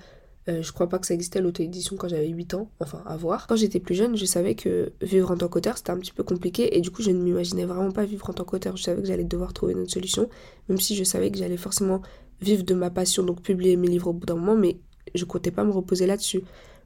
euh, 0.49 0.63
je 0.63 0.73
crois 0.73 0.89
pas 0.89 0.99
que 0.99 1.07
ça 1.07 1.15
existait 1.15 1.41
l'auto-édition 1.41 1.97
quand 1.97 2.09
j'avais 2.09 2.29
8 2.29 2.55
ans, 2.55 2.71
enfin 2.81 3.03
à 3.05 3.17
voir. 3.17 3.47
Quand 3.49 3.57
j'étais 3.57 3.81
plus 3.81 3.95
jeune, 3.97 4.17
je 4.17 4.25
savais 4.25 4.55
que 4.55 4.93
vivre 5.03 5.31
en 5.33 5.37
tant 5.37 5.49
qu'auteur 5.49 5.77
c'était 5.77 5.91
un 5.91 5.99
petit 5.99 6.13
peu 6.13 6.23
compliqué 6.23 6.77
et 6.77 6.81
du 6.81 6.91
coup 6.91 7.03
je 7.03 7.11
ne 7.11 7.21
m'imaginais 7.21 7.65
vraiment 7.65 7.91
pas 7.91 8.05
vivre 8.05 8.31
en 8.31 8.33
tant 8.33 8.45
qu'auteur. 8.45 8.77
Je 8.77 8.83
savais 8.85 9.03
que 9.03 9.09
j'allais 9.09 9.25
devoir 9.25 9.53
trouver 9.53 9.73
une 9.73 9.81
autre 9.81 9.93
solution, 9.93 10.29
même 10.69 10.79
si 10.79 10.95
je 10.95 11.03
savais 11.03 11.31
que 11.33 11.39
j'allais 11.39 11.57
forcément 11.57 12.01
vivre 12.41 12.63
de 12.63 12.75
ma 12.75 12.91
passion, 12.91 13.25
donc 13.25 13.43
publier 13.43 13.77
mes 13.77 13.89
livres 13.89 14.09
au 14.09 14.13
bout 14.13 14.27
d'un 14.27 14.37
moment, 14.37 14.57
mais 14.57 14.79
je 15.15 15.25
comptais 15.25 15.51
pas 15.51 15.65
me 15.65 15.73
reposer 15.73 16.07
là-dessus. 16.07 16.43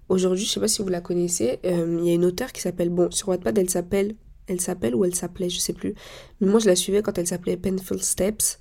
Aujourd'hui, 0.08 0.44
je 0.44 0.50
sais 0.50 0.61
pas 0.61 0.69
si 0.69 0.82
vous 0.82 0.88
la 0.88 1.00
connaissez, 1.00 1.58
euh, 1.67 1.99
il 2.00 2.06
y 2.06 2.11
a 2.11 2.14
une 2.14 2.25
auteure 2.25 2.52
qui 2.52 2.61
s'appelle, 2.62 2.88
bon, 2.88 3.11
sur 3.11 3.29
Wattpad 3.29 3.58
elle 3.58 3.70
s'appelle 3.70 4.14
elle 4.50 4.61
s'appelle 4.61 4.94
ou 4.94 5.05
elle 5.05 5.14
s'appelait, 5.14 5.49
je 5.49 5.58
sais 5.58 5.73
plus. 5.73 5.94
Mais 6.41 6.49
moi, 6.49 6.61
je 6.61 6.67
la 6.67 6.76
suivais 6.76 7.02
quand 7.02 7.17
elle 7.19 7.26
s'appelait 7.26 7.56
Painful 7.56 8.02
Steps. 8.02 8.58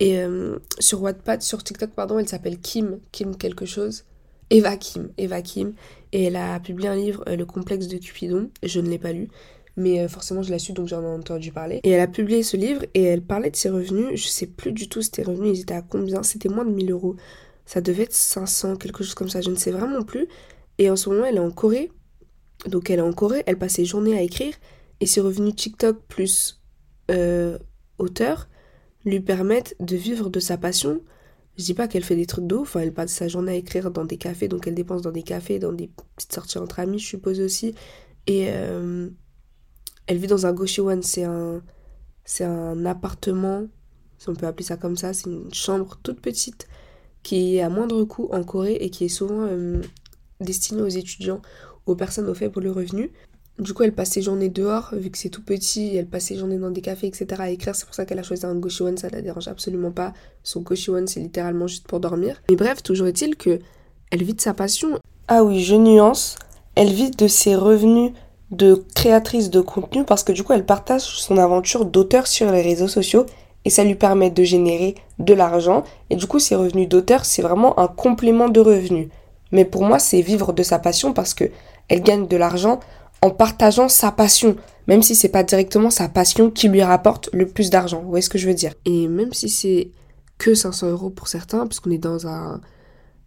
Et 0.00 0.18
euh, 0.18 0.58
sur 0.78 1.02
Wattpad, 1.02 1.42
sur 1.42 1.62
TikTok, 1.62 1.90
pardon, 1.90 2.18
elle 2.18 2.28
s'appelle 2.28 2.58
Kim, 2.58 3.00
Kim 3.12 3.36
quelque 3.36 3.66
chose. 3.66 4.04
Eva 4.50 4.76
Kim, 4.76 5.10
Eva 5.18 5.42
Kim. 5.42 5.74
Et 6.12 6.24
elle 6.24 6.36
a 6.36 6.58
publié 6.60 6.88
un 6.88 6.96
livre, 6.96 7.22
euh, 7.28 7.36
Le 7.36 7.44
complexe 7.44 7.88
de 7.88 7.98
Cupidon. 7.98 8.50
Je 8.62 8.80
ne 8.80 8.88
l'ai 8.88 8.98
pas 8.98 9.12
lu. 9.12 9.28
Mais 9.76 10.00
euh, 10.00 10.08
forcément, 10.08 10.42
je 10.42 10.50
l'ai 10.50 10.58
su, 10.58 10.72
donc 10.72 10.88
j'en 10.88 11.02
ai 11.02 11.06
entendu 11.06 11.52
parler. 11.52 11.80
Et 11.84 11.90
elle 11.90 12.00
a 12.00 12.08
publié 12.08 12.42
ce 12.42 12.56
livre 12.56 12.84
et 12.94 13.02
elle 13.02 13.22
parlait 13.22 13.50
de 13.50 13.56
ses 13.56 13.70
revenus. 13.70 14.08
Je 14.14 14.28
sais 14.28 14.46
plus 14.46 14.72
du 14.72 14.88
tout 14.88 15.02
ses 15.02 15.22
revenus, 15.22 15.58
ils 15.58 15.60
étaient 15.62 15.74
à 15.74 15.82
combien 15.82 16.22
C'était 16.22 16.48
moins 16.48 16.64
de 16.64 16.70
1000 16.70 16.90
euros. 16.90 17.16
Ça 17.66 17.80
devait 17.80 18.04
être 18.04 18.14
500, 18.14 18.76
quelque 18.76 19.04
chose 19.04 19.14
comme 19.14 19.28
ça. 19.28 19.40
Je 19.40 19.50
ne 19.50 19.56
sais 19.56 19.70
vraiment 19.70 20.02
plus. 20.02 20.26
Et 20.78 20.90
en 20.90 20.96
ce 20.96 21.10
moment, 21.10 21.26
elle 21.26 21.36
est 21.36 21.40
en 21.40 21.50
Corée. 21.50 21.92
Donc 22.66 22.90
elle 22.90 22.98
est 22.98 23.02
en 23.02 23.12
Corée, 23.12 23.42
elle 23.46 23.58
passe 23.58 23.74
ses 23.74 23.84
journées 23.84 24.16
à 24.16 24.22
écrire 24.22 24.54
et 25.00 25.06
ses 25.06 25.20
revenus 25.20 25.54
TikTok 25.54 25.98
plus 26.08 26.60
euh, 27.10 27.58
auteur 27.98 28.48
lui 29.04 29.20
permettent 29.20 29.76
de 29.80 29.96
vivre 29.96 30.28
de 30.28 30.40
sa 30.40 30.58
passion. 30.58 31.00
Je 31.56 31.64
dis 31.64 31.74
pas 31.74 31.88
qu'elle 31.88 32.04
fait 32.04 32.16
des 32.16 32.26
trucs 32.26 32.46
de 32.46 32.54
ouf, 32.54 32.76
elle 32.76 32.92
passe 32.92 33.12
sa 33.12 33.28
journée 33.28 33.52
à 33.52 33.54
écrire 33.56 33.90
dans 33.90 34.04
des 34.04 34.16
cafés, 34.16 34.48
donc 34.48 34.66
elle 34.66 34.74
dépense 34.74 35.02
dans 35.02 35.10
des 35.10 35.22
cafés, 35.22 35.58
dans 35.58 35.72
des 35.72 35.90
petites 36.16 36.32
sorties 36.32 36.58
entre 36.58 36.78
amis, 36.80 36.98
je 36.98 37.06
suppose 37.06 37.40
aussi. 37.40 37.74
Et 38.26 38.46
euh, 38.50 39.08
elle 40.06 40.18
vit 40.18 40.26
dans 40.26 40.46
un 40.46 40.52
Goshiwan, 40.52 41.02
c'est 41.02 41.24
un, 41.24 41.62
c'est 42.24 42.44
un 42.44 42.84
appartement, 42.86 43.66
si 44.18 44.28
on 44.28 44.34
peut 44.34 44.46
appeler 44.46 44.64
ça 44.64 44.76
comme 44.76 44.96
ça, 44.96 45.12
c'est 45.12 45.28
une 45.28 45.52
chambre 45.52 45.98
toute 46.02 46.20
petite 46.20 46.68
qui 47.22 47.56
est 47.56 47.62
à 47.62 47.68
moindre 47.68 48.04
coût 48.04 48.28
en 48.32 48.44
Corée 48.44 48.74
et 48.74 48.90
qui 48.90 49.04
est 49.04 49.08
souvent 49.08 49.46
euh, 49.48 49.80
destinée 50.40 50.82
aux 50.82 50.88
étudiants, 50.88 51.42
aux 51.86 51.96
personnes 51.96 52.28
au 52.28 52.34
faible 52.34 52.68
revenu. 52.68 53.12
Du 53.58 53.74
coup, 53.74 53.82
elle 53.82 53.92
passe 53.92 54.10
ses 54.10 54.22
journées 54.22 54.48
dehors, 54.50 54.90
vu 54.92 55.10
que 55.10 55.18
c'est 55.18 55.30
tout 55.30 55.42
petit, 55.42 55.96
elle 55.96 56.06
passe 56.06 56.26
ses 56.26 56.36
journées 56.36 56.58
dans 56.58 56.70
des 56.70 56.80
cafés, 56.80 57.08
etc. 57.08 57.26
à 57.38 57.50
écrire. 57.50 57.74
C'est 57.74 57.86
pour 57.86 57.94
ça 57.94 58.04
qu'elle 58.04 58.20
a 58.20 58.22
choisi 58.22 58.46
un 58.46 58.54
Goshiwon, 58.54 58.96
ça 58.96 59.08
la 59.10 59.20
dérange 59.20 59.48
absolument 59.48 59.90
pas. 59.90 60.12
Son 60.44 60.60
Goshiwon, 60.60 61.06
c'est 61.08 61.20
littéralement 61.20 61.66
juste 61.66 61.86
pour 61.88 61.98
dormir. 61.98 62.40
Mais 62.50 62.56
bref, 62.56 62.82
toujours 62.82 63.08
est-il 63.08 63.36
que 63.36 63.58
elle 64.10 64.22
vit 64.22 64.34
de 64.34 64.40
sa 64.40 64.54
passion. 64.54 64.98
Ah 65.26 65.44
oui, 65.44 65.62
je 65.62 65.74
nuance. 65.74 66.36
Elle 66.76 66.92
vit 66.92 67.10
de 67.10 67.26
ses 67.26 67.56
revenus 67.56 68.12
de 68.50 68.82
créatrice 68.94 69.50
de 69.50 69.60
contenu 69.60 70.04
parce 70.04 70.22
que 70.22 70.32
du 70.32 70.42
coup, 70.42 70.52
elle 70.52 70.64
partage 70.64 71.02
son 71.02 71.36
aventure 71.36 71.84
d'auteur 71.84 72.26
sur 72.26 72.50
les 72.50 72.62
réseaux 72.62 72.88
sociaux 72.88 73.26
et 73.64 73.70
ça 73.70 73.84
lui 73.84 73.96
permet 73.96 74.30
de 74.30 74.42
générer 74.44 74.94
de 75.18 75.34
l'argent. 75.34 75.84
Et 76.10 76.16
du 76.16 76.26
coup, 76.26 76.38
ses 76.38 76.54
revenus 76.54 76.88
d'auteur, 76.88 77.24
c'est 77.24 77.42
vraiment 77.42 77.78
un 77.78 77.88
complément 77.88 78.48
de 78.48 78.60
revenus. 78.60 79.08
Mais 79.52 79.64
pour 79.64 79.82
moi, 79.84 79.98
c'est 79.98 80.22
vivre 80.22 80.52
de 80.52 80.62
sa 80.62 80.78
passion 80.78 81.12
parce 81.12 81.34
que 81.34 81.50
elle 81.88 82.02
gagne 82.02 82.26
de 82.26 82.36
l'argent 82.36 82.80
en 83.22 83.30
partageant 83.30 83.88
sa 83.88 84.12
passion, 84.12 84.56
même 84.86 85.02
si 85.02 85.14
c'est 85.14 85.28
pas 85.28 85.42
directement 85.42 85.90
sa 85.90 86.08
passion 86.08 86.50
qui 86.50 86.68
lui 86.68 86.82
rapporte 86.82 87.30
le 87.32 87.46
plus 87.46 87.70
d'argent. 87.70 88.00
Vous 88.02 88.08
voyez 88.08 88.22
ce 88.22 88.30
que 88.30 88.38
je 88.38 88.46
veux 88.46 88.54
dire? 88.54 88.74
Et 88.84 89.08
même 89.08 89.32
si 89.32 89.48
c'est 89.48 89.90
que 90.38 90.54
500 90.54 90.90
euros 90.90 91.10
pour 91.10 91.28
certains, 91.28 91.66
parce 91.66 91.80
qu'on 91.80 91.90
est 91.90 91.98
dans 91.98 92.26
un, 92.26 92.60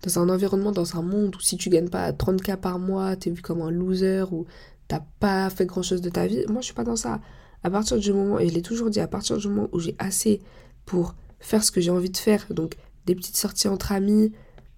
dans 0.04 0.20
un 0.20 0.30
environnement, 0.30 0.72
dans 0.72 0.98
un 0.98 1.02
monde 1.02 1.36
où 1.36 1.40
si 1.40 1.58
tu 1.58 1.70
gagnes 1.70 1.90
pas 1.90 2.12
30K 2.12 2.58
par 2.58 2.80
mois, 2.80 3.16
t'es 3.16 3.30
vu 3.30 3.42
comme 3.42 3.62
un 3.62 3.72
loser 3.72 4.24
ou 4.32 4.46
t'as 4.88 5.02
pas 5.20 5.50
fait 5.50 5.66
grand 5.66 5.84
chose 5.84 6.02
de 6.02 6.10
ta 6.10 6.26
vie. 6.26 6.44
Moi, 6.48 6.62
je 6.62 6.66
suis 6.66 6.74
pas 6.74 6.84
dans 6.84 6.96
ça. 6.96 7.20
À 7.64 7.70
partir 7.70 7.98
du 7.98 8.12
moment, 8.12 8.40
et 8.40 8.48
je 8.50 8.54
l'ai 8.54 8.62
toujours 8.62 8.90
dit, 8.90 9.00
à 9.00 9.08
partir 9.08 9.38
du 9.38 9.48
moment 9.48 9.70
où 9.72 9.80
j'ai 9.80 9.96
assez 10.00 10.42
pour 10.86 11.16
faire 11.40 11.64
ce 11.64 11.72
que 11.72 11.80
j'ai 11.80 11.92
envie 11.92 12.10
de 12.10 12.18
faire, 12.18 12.46
donc 12.50 12.76
des 13.06 13.14
petites 13.14 13.38
sorties 13.38 13.68
entre 13.68 13.92
amis, 13.92 14.32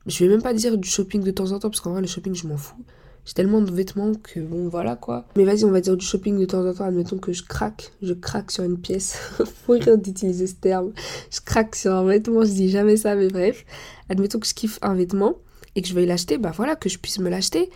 je 0.06 0.26
vais 0.26 0.30
même 0.30 0.42
pas 0.42 0.54
dire 0.54 0.78
du 0.78 0.90
shopping 0.90 1.24
de 1.24 1.32
temps 1.32 1.52
en 1.52 1.60
temps, 1.60 1.70
parce 1.70 1.80
qu'en 1.80 1.92
vrai, 1.92 2.02
le 2.02 2.08
shopping, 2.08 2.36
je 2.36 2.48
m'en 2.48 2.58
fous. 2.58 2.84
J'ai 3.26 3.34
tellement 3.34 3.62
de 3.62 3.72
vêtements 3.72 4.14
que 4.14 4.40
bon, 4.42 4.68
voilà 4.68 4.96
quoi. 4.96 5.26
Mais 5.38 5.46
vas-y, 5.46 5.64
on 5.64 5.72
va 5.72 5.82
dire 5.82 5.96
du 5.96 6.06
shopping 6.06 6.38
de 6.40 6.46
temps 6.46 6.66
en 6.66 6.74
temps. 6.74 6.84
Admettons 6.84 7.18
que 7.18 7.32
je 7.32 7.44
craque, 7.44 7.92
je 8.02 8.14
craque 8.14 8.52
sur 8.52 8.64
une 8.64 8.78
pièce. 8.78 9.18
Faut 9.66 9.74
rire 9.74 9.98
d'utiliser 9.98 10.48
ce 10.48 10.56
terme. 10.56 10.92
Je 11.32 11.40
craque 11.40 11.76
sur 11.76 11.94
un 11.94 12.04
vêtement, 12.04 12.44
je 12.44 12.52
dis 12.52 12.70
jamais 12.70 12.98
ça, 12.98 13.16
mais 13.16 13.30
bref. 13.30 13.66
Admettons 14.10 14.40
que 14.40 14.48
je 14.48 14.54
kiffe 14.54 14.80
un 14.82 14.94
vêtement 14.94 15.38
et 15.76 15.82
que 15.82 15.88
je 15.88 15.94
vais 15.94 16.06
l'acheter, 16.06 16.38
bah 16.38 16.52
voilà, 16.56 16.76
que 16.76 16.90
je 16.90 17.00
puisse 17.00 17.20
me 17.20 17.30
l'acheter. 17.30 17.70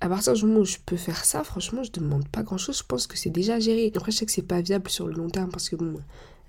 À 0.00 0.08
partir 0.08 0.32
du 0.34 0.44
moment 0.44 0.60
où 0.60 0.64
je 0.64 0.76
peux 0.86 0.96
faire 0.96 1.24
ça, 1.24 1.42
franchement, 1.42 1.82
je 1.82 1.90
demande 1.90 2.28
pas 2.28 2.44
grand 2.44 2.56
chose. 2.56 2.78
Je 2.78 2.84
pense 2.84 3.08
que 3.08 3.18
c'est 3.18 3.30
déjà 3.30 3.58
géré. 3.58 3.92
Après, 3.96 4.12
je 4.12 4.18
sais 4.18 4.26
que 4.26 4.32
c'est 4.32 4.42
pas 4.42 4.60
viable 4.60 4.88
sur 4.88 5.08
le 5.08 5.14
long 5.14 5.28
terme 5.28 5.50
parce 5.50 5.68
que 5.68 5.74
bon, 5.74 5.94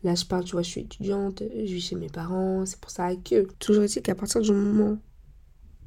Là, 0.03 0.15
je 0.15 0.25
parle, 0.25 0.45
tu 0.45 0.53
vois, 0.53 0.61
je 0.61 0.69
suis 0.69 0.81
étudiante, 0.81 1.43
je 1.53 1.73
vis 1.73 1.81
chez 1.81 1.95
mes 1.95 2.07
parents, 2.07 2.65
c'est 2.65 2.79
pour 2.79 2.91
ça 2.91 3.13
que. 3.15 3.47
Toujours 3.59 3.83
ici 3.83 4.01
qu'à 4.01 4.15
partir 4.15 4.41
du 4.41 4.51
moment 4.51 4.97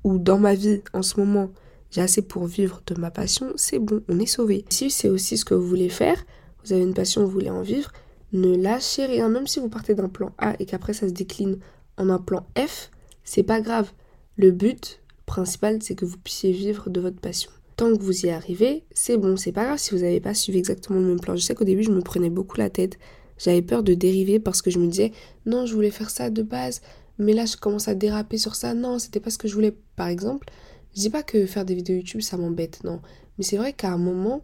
où 0.04 0.18
dans 0.18 0.38
ma 0.38 0.54
vie, 0.54 0.82
en 0.92 1.02
ce 1.02 1.18
moment, 1.18 1.50
j'ai 1.92 2.00
assez 2.00 2.22
pour 2.22 2.46
vivre 2.46 2.82
de 2.86 2.98
ma 2.98 3.10
passion, 3.10 3.52
c'est 3.56 3.78
bon, 3.78 4.02
on 4.08 4.18
est 4.18 4.26
sauvé. 4.26 4.64
Si 4.70 4.90
c'est 4.90 5.10
aussi 5.10 5.36
ce 5.36 5.44
que 5.44 5.54
vous 5.54 5.68
voulez 5.68 5.90
faire, 5.90 6.24
vous 6.64 6.72
avez 6.72 6.82
une 6.82 6.94
passion, 6.94 7.22
vous 7.22 7.30
voulez 7.30 7.50
en 7.50 7.62
vivre, 7.62 7.92
ne 8.32 8.56
lâchez 8.56 9.04
rien, 9.04 9.28
même 9.28 9.46
si 9.46 9.60
vous 9.60 9.68
partez 9.68 9.94
d'un 9.94 10.08
plan 10.08 10.32
A 10.38 10.54
et 10.58 10.64
qu'après 10.64 10.94
ça 10.94 11.06
se 11.06 11.12
décline 11.12 11.58
en 11.98 12.08
un 12.08 12.18
plan 12.18 12.46
F, 12.58 12.90
c'est 13.24 13.42
pas 13.42 13.60
grave. 13.60 13.92
Le 14.36 14.50
but 14.50 15.00
principal, 15.26 15.82
c'est 15.82 15.94
que 15.94 16.06
vous 16.06 16.16
puissiez 16.16 16.52
vivre 16.52 16.88
de 16.88 17.00
votre 17.00 17.20
passion. 17.20 17.50
Tant 17.76 17.94
que 17.94 18.02
vous 18.02 18.26
y 18.26 18.30
arrivez, 18.30 18.84
c'est 18.92 19.18
bon, 19.18 19.36
c'est 19.36 19.52
pas 19.52 19.64
grave 19.64 19.78
si 19.78 19.94
vous 19.94 20.00
n'avez 20.00 20.20
pas 20.20 20.34
suivi 20.34 20.58
exactement 20.58 20.98
le 20.98 21.06
même 21.06 21.20
plan. 21.20 21.36
Je 21.36 21.42
sais 21.42 21.54
qu'au 21.54 21.64
début, 21.64 21.82
je 21.82 21.90
me 21.90 22.00
prenais 22.00 22.30
beaucoup 22.30 22.56
la 22.56 22.70
tête. 22.70 22.98
J'avais 23.36 23.62
peur 23.62 23.82
de 23.82 23.92
dériver 23.92 24.40
parce 24.40 24.62
que 24.62 24.70
je 24.70 24.78
me 24.78 24.86
disais, 24.86 25.12
non, 25.44 25.66
je 25.66 25.74
voulais 25.74 25.90
faire 25.90 26.10
ça 26.10 26.30
de 26.30 26.42
base, 26.42 26.80
mais 27.18 27.32
là, 27.34 27.44
je 27.44 27.56
commence 27.56 27.88
à 27.88 27.94
déraper 27.94 28.38
sur 28.38 28.54
ça. 28.54 28.72
Non, 28.72 28.98
c'était 28.98 29.20
pas 29.20 29.30
ce 29.30 29.38
que 29.38 29.48
je 29.48 29.54
voulais. 29.54 29.74
Par 29.96 30.08
exemple, 30.08 30.48
je 30.94 31.00
dis 31.00 31.10
pas 31.10 31.22
que 31.22 31.46
faire 31.46 31.64
des 31.64 31.74
vidéos 31.74 31.96
YouTube, 31.96 32.20
ça 32.20 32.36
m'embête, 32.36 32.84
non. 32.84 33.00
Mais 33.38 33.44
c'est 33.44 33.56
vrai 33.56 33.72
qu'à 33.72 33.92
un 33.92 33.98
moment, 33.98 34.42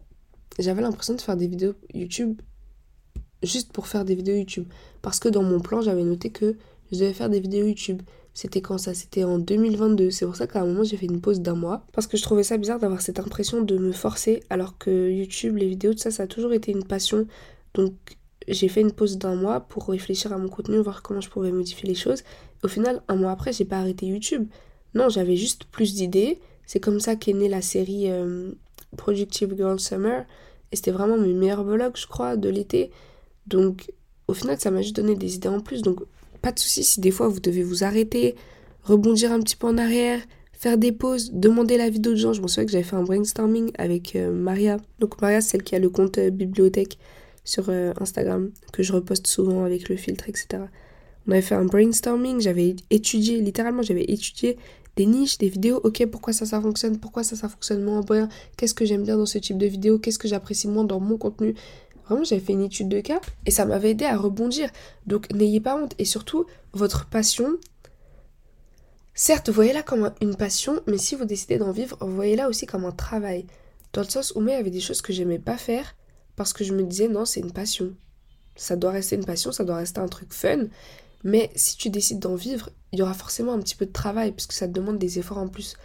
j'avais 0.59 0.83
l'impression 0.83 1.15
de 1.15 1.21
faire 1.21 1.37
des 1.37 1.47
vidéos 1.47 1.75
YouTube 1.95 2.41
juste 3.43 3.73
pour 3.73 3.87
faire 3.87 4.05
des 4.05 4.15
vidéos 4.15 4.37
YouTube. 4.37 4.67
Parce 5.03 5.21
que 5.21 5.29
dans 5.29 5.43
mon 5.43 5.61
plan, 5.61 5.81
j'avais 5.83 6.03
noté 6.03 6.31
que 6.31 6.57
je 6.91 6.99
devais 6.99 7.13
faire 7.13 7.29
des 7.29 7.41
vidéos 7.41 7.67
YouTube. 7.67 8.03
C'était 8.35 8.61
quand 8.61 8.79
ça? 8.79 8.95
C'était 8.95 9.25
en 9.25 9.39
2022. 9.39 10.11
C'est 10.11 10.25
pour 10.25 10.37
ça 10.37 10.47
qu'à 10.47 10.63
un 10.63 10.67
moment, 10.67 10.85
j'ai 10.85 10.97
fait 10.97 11.07
une 11.07 11.21
pause 11.21 11.41
d'un 11.41 11.55
mois. 11.55 11.85
Parce 11.93 12.07
que 12.07 12.17
je 12.17 12.23
trouvais 12.23 12.43
ça 12.43 12.57
bizarre 12.57 12.79
d'avoir 12.79 13.01
cette 13.01 13.19
impression 13.19 13.63
de 13.63 13.77
me 13.79 13.93
forcer. 13.93 14.43
Alors 14.49 14.79
que 14.79 15.11
YouTube, 15.11 15.57
les 15.57 15.69
vidéos, 15.69 15.93
tout 15.93 15.99
ça, 15.99 16.11
ça 16.11 16.25
a 16.25 16.27
toujours 16.27 16.53
été 16.53 16.73
une 16.73 16.85
passion. 16.85 17.27
Donc, 17.75 17.93
j'ai 18.47 18.69
fait 18.69 18.81
une 18.81 18.93
pause 18.93 19.19
d'un 19.19 19.35
mois 19.35 19.61
pour 19.61 19.89
réfléchir 19.89 20.33
à 20.33 20.39
mon 20.39 20.49
contenu, 20.49 20.79
voir 20.79 21.03
comment 21.03 21.21
je 21.21 21.29
pouvais 21.29 21.53
modifier 21.53 21.89
les 21.89 21.95
choses. 21.95 22.23
Au 22.63 22.69
final, 22.69 23.03
un 23.09 23.17
mois 23.17 23.33
après, 23.33 23.53
j'ai 23.53 23.65
pas 23.65 23.79
arrêté 23.79 24.07
YouTube. 24.07 24.49
Non, 24.95 25.09
j'avais 25.09 25.37
juste 25.37 25.65
plus 25.65 25.95
d'idées. 25.95 26.39
C'est 26.67 26.81
comme 26.81 27.01
ça 27.01 27.17
qu'est 27.17 27.33
née 27.33 27.49
la 27.49 27.63
série 27.63 28.11
euh, 28.11 28.53
Productive 28.97 29.55
Girl 29.57 29.79
Summer. 29.79 30.25
Et 30.73 30.77
c'était 30.77 30.91
vraiment 30.91 31.17
mes 31.17 31.33
meilleurs 31.33 31.65
vlogs, 31.65 31.97
je 31.97 32.07
crois, 32.07 32.37
de 32.37 32.49
l'été. 32.49 32.91
Donc, 33.47 33.91
au 34.27 34.35
final, 34.35 34.61
ça 34.61 34.71
m'a 34.71 34.83
juste 34.83 34.97
donné 34.97 35.15
des 35.15 35.35
idées 35.35 35.49
en 35.49 35.61
plus. 35.61 35.83
Donc, 35.83 36.01
pas 36.43 36.53
de 36.53 36.59
souci 36.59 36.85
si 36.85 37.01
des 37.01 37.11
fois 37.11 37.29
vous 37.29 37.41
devez 37.41 37.63
vous 37.63 37.85
arrêter, 37.85 38.37
rebondir 38.83 39.33
un 39.33 39.41
petit 39.41 39.57
peu 39.57 39.67
en 39.67 39.79
arrière, 39.79 40.21
faire 40.53 40.77
des 40.77 40.93
pauses, 40.93 41.31
demander 41.33 41.79
l'avis 41.79 42.01
d'autres 42.01 42.19
gens. 42.19 42.33
Je 42.35 42.43
me 42.43 42.49
souviens 42.49 42.67
que 42.67 42.73
j'avais 42.73 42.85
fait 42.85 42.97
un 42.97 43.03
brainstorming 43.03 43.71
avec 43.79 44.15
euh, 44.15 44.31
Maria. 44.31 44.77
Donc, 44.99 45.21
Maria, 45.23 45.41
c'est 45.41 45.53
celle 45.53 45.63
qui 45.63 45.75
a 45.75 45.79
le 45.79 45.89
compte 45.89 46.19
euh, 46.19 46.31
bibliothèque 46.31 46.99
sur 47.45 47.71
Instagram, 47.71 48.51
que 48.75 48.83
je 48.83 48.93
reposte 48.93 49.27
souvent 49.27 49.65
avec 49.65 49.89
le 49.89 49.97
filtre, 49.97 50.29
etc. 50.29 50.65
On 51.29 51.33
avait 51.33 51.43
fait 51.43 51.55
un 51.55 51.67
brainstorming, 51.67 52.41
j'avais 52.41 52.75
étudié, 52.89 53.41
littéralement, 53.43 53.83
j'avais 53.83 54.05
étudié 54.05 54.57
des 54.97 55.05
niches, 55.07 55.37
des 55.39 55.49
vidéos, 55.49 55.79
ok, 55.85 56.07
pourquoi 56.07 56.33
ça, 56.33 56.47
ça 56.47 56.61
fonctionne, 56.61 56.99
pourquoi 56.99 57.23
ça, 57.23 57.37
ça 57.37 57.49
fonctionne 57.49 57.85
moins? 57.85 58.01
Bien, 58.01 58.29
qu'est-ce 58.57 58.75
que 58.75 58.87
j'aime 58.87 59.05
bien 59.05 59.17
dans 59.17 59.27
ce 59.27 59.39
type 59.39 59.59
de 59.59 59.67
vidéo, 59.67 59.99
qu'est-ce 59.99 60.19
que 60.19 60.27
j'apprécie 60.27 60.67
moins 60.69 60.85
dans 60.85 60.99
mon 60.99 61.19
contenu? 61.19 61.55
Vraiment, 62.07 62.25
j'avais 62.25 62.41
fait 62.41 62.55
une 62.55 62.63
étude 62.63 62.89
de 62.89 63.01
cas 63.01 63.21
et 63.45 63.51
ça 63.51 63.67
m'avait 63.67 63.91
aidé 63.91 64.07
à 64.07 64.17
rebondir. 64.17 64.71
Donc, 65.07 65.31
n'ayez 65.33 65.61
pas 65.61 65.77
honte. 65.77 65.95
Et 65.99 66.07
surtout, 66.07 66.47
votre 66.73 67.07
passion, 67.07 67.59
certes, 69.15 69.51
voyez-la 69.51 69.83
comme 69.83 70.11
une 70.23 70.35
passion, 70.35 70.81
mais 70.87 70.97
si 70.97 71.15
vous 71.15 71.27
décidez 71.27 71.59
d'en 71.59 71.71
vivre, 71.71 71.99
voyez-la 72.01 72.49
aussi 72.49 72.65
comme 72.65 72.87
un 72.87 72.93
travail. 72.93 73.45
Dans 73.93 74.01
le 74.01 74.09
sens 74.09 74.33
où 74.35 74.41
moi, 74.41 74.53
il 74.53 74.57
y 74.57 74.59
avait 74.59 74.71
des 74.71 74.81
choses 74.81 75.03
que 75.03 75.13
j'aimais 75.13 75.39
pas 75.39 75.59
faire 75.59 75.95
parce 76.35 76.55
que 76.55 76.65
je 76.65 76.73
me 76.73 76.83
disais, 76.83 77.09
non, 77.09 77.27
c'est 77.27 77.41
une 77.41 77.53
passion. 77.53 77.93
Ça 78.57 78.75
doit 78.75 78.93
rester 78.93 79.17
une 79.17 79.27
passion, 79.27 79.53
ça 79.53 79.65
doit 79.65 79.77
rester 79.77 80.01
un 80.01 80.09
truc 80.09 80.33
fun. 80.33 80.65
Mais 81.25 81.51
si 81.57 81.77
tu 81.77 81.91
décides 81.91 82.21
d'en 82.21 82.35
vivre, 82.35 82.71
il 82.93 82.99
y 82.99 83.03
aura 83.03 83.15
forcément 83.15 83.53
un 83.53 83.59
petit 83.59 83.75
peu 83.75 83.87
de 83.87 83.93
travail 83.93 84.33
puisque 84.33 84.53
ça 84.53 84.69
te 84.69 84.73
demande 84.73 84.99
des 84.99 85.19
efforts 85.19 85.39
en 85.39 85.49
plus. 85.49 85.77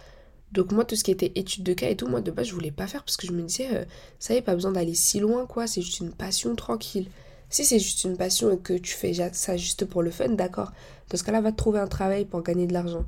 Donc 0.52 0.70
moi, 0.70 0.84
tout 0.84 0.94
ce 0.94 1.02
qui 1.02 1.10
était 1.10 1.32
études 1.34 1.64
de 1.64 1.74
cas 1.74 1.90
et 1.90 1.96
tout, 1.96 2.06
moi 2.06 2.20
de 2.20 2.30
base, 2.30 2.46
je 2.46 2.54
voulais 2.54 2.70
pas 2.70 2.86
faire 2.86 3.02
parce 3.02 3.16
que 3.16 3.26
je 3.26 3.32
me 3.32 3.42
disais, 3.42 3.68
euh, 3.72 3.84
ça 4.20 4.34
y 4.34 4.36
est, 4.36 4.42
pas 4.42 4.54
besoin 4.54 4.70
d'aller 4.70 4.94
si 4.94 5.18
loin, 5.18 5.46
quoi, 5.46 5.66
c'est 5.66 5.82
juste 5.82 5.98
une 5.98 6.12
passion 6.12 6.54
tranquille. 6.54 7.08
Si 7.50 7.64
c'est 7.64 7.80
juste 7.80 8.04
une 8.04 8.16
passion 8.16 8.52
et 8.52 8.58
que 8.58 8.74
tu 8.74 8.94
fais 8.94 9.12
ça 9.32 9.56
juste 9.56 9.84
pour 9.84 10.02
le 10.02 10.10
fun, 10.10 10.28
d'accord. 10.30 10.72
Dans 11.10 11.16
ce 11.16 11.24
cas-là, 11.24 11.40
va 11.40 11.50
te 11.50 11.56
trouver 11.56 11.80
un 11.80 11.88
travail 11.88 12.24
pour 12.24 12.42
gagner 12.42 12.66
de 12.66 12.72
l'argent. 12.72 13.04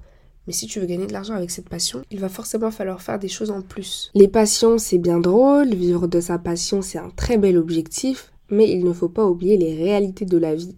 Mais 0.47 0.53
si 0.53 0.67
tu 0.67 0.81
veux 0.81 0.87
gagner 0.87 1.07
de 1.07 1.13
l'argent 1.13 1.35
avec 1.35 1.51
cette 1.51 1.69
passion, 1.69 2.03
il 2.11 2.21
va 2.21 2.29
forcément 2.29 2.71
falloir 2.71 3.03
faire 3.03 3.19
des 3.19 3.29
choses 3.29 3.51
en 3.51 3.63
plus. 3.63 4.11
Les 4.15 4.29
passions, 4.29 4.79
c'est 4.79 4.99
bien 4.99 5.19
drôle, 5.19 5.75
vivre 5.75 6.07
de 6.07 6.21
sa 6.21 6.39
passion, 6.39 6.83
c'est 6.83 6.99
un 6.99 7.11
très 7.11 7.39
bel 7.39 7.57
objectif, 7.57 8.33
mais 8.51 8.71
il 8.71 8.85
ne 8.85 8.93
faut 8.93 9.09
pas 9.09 9.27
oublier 9.27 9.57
les 9.57 9.75
réalités 9.75 10.25
de 10.25 10.39
la 10.39 10.55
vie. 10.55 10.77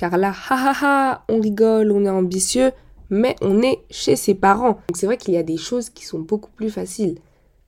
Car 0.00 0.16
là, 0.16 0.32
ha 0.48 1.24
on 1.28 1.40
rigole, 1.40 1.92
on 1.92 2.06
est 2.06 2.08
ambitieux, 2.08 2.72
mais 3.10 3.36
on 3.42 3.60
est 3.60 3.80
chez 3.90 4.16
ses 4.16 4.34
parents. 4.34 4.78
Donc 4.88 4.96
c'est 4.96 5.04
vrai 5.04 5.18
qu'il 5.18 5.34
y 5.34 5.36
a 5.36 5.42
des 5.42 5.58
choses 5.58 5.90
qui 5.90 6.06
sont 6.06 6.20
beaucoup 6.20 6.48
plus 6.52 6.70
faciles. 6.70 7.18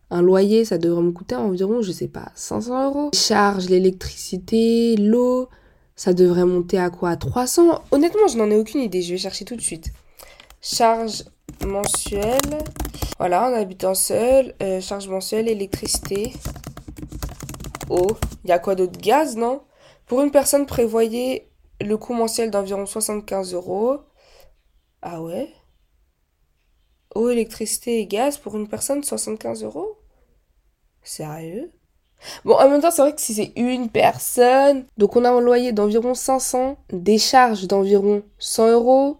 Un 0.08 0.22
loyer, 0.22 0.64
ça 0.64 0.78
devrait 0.78 1.02
me 1.02 1.10
coûter 1.10 1.34
environ, 1.34 1.82
je 1.82 1.92
sais 1.92 2.08
pas, 2.08 2.32
500 2.34 2.86
euros. 2.86 3.10
Charge, 3.12 3.68
l'électricité, 3.68 4.96
l'eau, 4.96 5.50
ça 5.94 6.14
devrait 6.14 6.46
monter 6.46 6.78
à 6.78 6.88
quoi? 6.88 7.16
300 7.16 7.82
Honnêtement, 7.90 8.28
je 8.28 8.38
n'en 8.38 8.48
ai 8.48 8.56
aucune 8.56 8.80
idée, 8.80 9.02
je 9.02 9.12
vais 9.12 9.18
chercher 9.18 9.44
tout 9.44 9.56
de 9.56 9.60
suite. 9.60 9.92
Charge 10.62 11.24
mensuelle. 11.66 12.64
Voilà, 13.18 13.50
en 13.50 13.52
habitant 13.52 13.94
seul, 13.94 14.54
euh, 14.62 14.80
charge 14.80 15.06
mensuelle, 15.06 15.48
électricité, 15.48 16.32
eau. 17.90 18.16
Il 18.44 18.48
y 18.48 18.52
a 18.54 18.58
quoi 18.58 18.74
d'autre? 18.74 18.98
Gaz, 18.98 19.36
non? 19.36 19.60
Pour 20.06 20.22
une 20.22 20.30
personne, 20.30 20.64
prévoyez 20.64 21.51
le 21.82 21.96
coût 21.96 22.14
mensuel 22.14 22.50
d'environ 22.50 22.86
75 22.86 23.54
euros. 23.54 23.98
Ah 25.02 25.22
ouais? 25.22 25.52
Eau, 27.14 27.28
électricité 27.28 28.00
et 28.00 28.06
gaz 28.06 28.38
pour 28.38 28.56
une 28.56 28.68
personne, 28.68 29.02
75 29.02 29.64
euros? 29.64 29.98
Sérieux? 31.02 31.70
Bon, 32.44 32.54
en 32.54 32.68
même 32.68 32.80
temps, 32.80 32.90
c'est 32.90 33.02
vrai 33.02 33.14
que 33.14 33.20
si 33.20 33.34
c'est 33.34 33.52
une 33.56 33.88
personne, 33.88 34.86
donc 34.96 35.16
on 35.16 35.24
a 35.24 35.30
un 35.30 35.40
loyer 35.40 35.72
d'environ 35.72 36.14
500, 36.14 36.76
des 36.92 37.18
charges 37.18 37.66
d'environ 37.66 38.22
100 38.38 38.70
euros, 38.70 39.18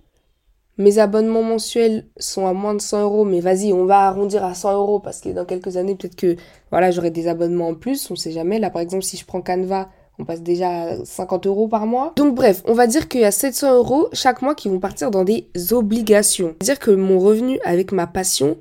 mes 0.78 0.99
abonnements 0.99 1.42
mensuels 1.42 2.09
sont 2.16 2.47
à 2.47 2.52
moins 2.52 2.75
de 2.75 2.81
100 2.81 3.02
euros, 3.02 3.25
mais 3.25 3.40
vas-y, 3.40 3.73
on 3.73 3.85
va 3.85 4.07
arrondir 4.07 4.45
à 4.45 4.54
100 4.54 4.73
euros 4.75 5.00
parce 5.00 5.21
que 5.21 5.28
dans 5.31 5.45
quelques 5.45 5.76
années, 5.76 5.95
peut-être 5.95 6.16
que 6.16 6.37
voilà, 6.71 6.90
j'aurai 6.90 7.11
des 7.11 7.28
abonnements 7.28 7.69
en 7.69 7.75
plus, 7.75 8.11
on 8.11 8.16
sait 8.16 8.33
jamais. 8.33 8.59
Là, 8.59 8.71
par 8.71 8.81
exemple, 8.83 9.04
si 9.04 9.16
je 9.16 9.26
prends 9.26 9.42
Canva, 9.42 9.90
on 10.19 10.25
passe 10.25 10.42
déjà 10.42 10.71
à 10.71 11.04
50 11.04 11.47
euros 11.47 11.69
par 11.69 11.87
mois. 11.87 12.12
Donc 12.16 12.35
bref, 12.35 12.62
on 12.66 12.75
va 12.75 12.87
dire 12.87 13.09
qu'il 13.09 13.21
y 13.21 13.25
a 13.25 13.31
700 13.31 13.75
euros 13.75 14.09
chaque 14.12 14.42
mois 14.42 14.54
qui 14.54 14.69
vont 14.69 14.78
partir 14.78 15.11
dans 15.11 15.25
des 15.25 15.49
obligations. 15.73 16.54
C'est-à-dire 16.61 16.78
que 16.78 16.90
mon 16.90 17.19
revenu 17.19 17.59
avec 17.64 17.92
ma 17.92 18.07
passion 18.07 18.57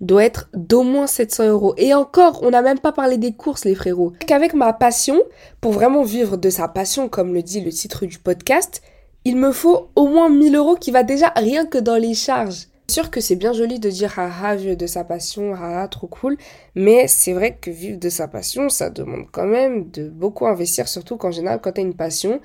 doit 0.00 0.24
être 0.24 0.48
d'au 0.54 0.82
moins 0.82 1.06
700 1.06 1.48
euros. 1.48 1.74
Et 1.76 1.94
encore, 1.94 2.40
on 2.42 2.50
n'a 2.50 2.62
même 2.62 2.78
pas 2.78 2.92
parlé 2.92 3.16
des 3.18 3.32
courses, 3.32 3.64
les 3.64 3.74
frérots. 3.74 4.12
Qu'avec 4.26 4.54
ma 4.54 4.72
passion, 4.72 5.20
pour 5.60 5.72
vraiment 5.72 6.02
vivre 6.02 6.36
de 6.36 6.50
sa 6.50 6.68
passion, 6.68 7.08
comme 7.08 7.32
le 7.32 7.42
dit 7.42 7.60
le 7.60 7.70
titre 7.70 8.06
du 8.06 8.18
podcast, 8.18 8.82
il 9.24 9.36
me 9.36 9.52
faut 9.52 9.88
au 9.96 10.06
moins 10.06 10.28
1000 10.28 10.54
euros 10.54 10.76
qui 10.76 10.90
va 10.90 11.02
déjà 11.02 11.32
rien 11.34 11.66
que 11.66 11.78
dans 11.78 11.96
les 11.96 12.14
charges. 12.14 12.68
Sûr 12.88 13.10
que 13.10 13.20
c'est 13.20 13.36
bien 13.36 13.52
joli 13.52 13.80
de 13.80 13.90
dire 13.90 14.16
haha 14.18 14.54
vivre 14.54 14.76
de 14.76 14.86
sa 14.86 15.02
passion, 15.02 15.54
haha 15.54 15.88
trop 15.88 16.06
cool, 16.06 16.36
mais 16.76 17.08
c'est 17.08 17.32
vrai 17.32 17.56
que 17.60 17.70
vivre 17.70 17.98
de 17.98 18.08
sa 18.08 18.28
passion, 18.28 18.68
ça 18.68 18.90
demande 18.90 19.26
quand 19.32 19.46
même 19.46 19.90
de 19.90 20.08
beaucoup 20.08 20.46
investir, 20.46 20.86
surtout 20.86 21.16
qu'en 21.16 21.32
général 21.32 21.60
quand 21.60 21.72
tu 21.72 21.80
as 21.80 21.84
une 21.84 21.94
passion, 21.96 22.40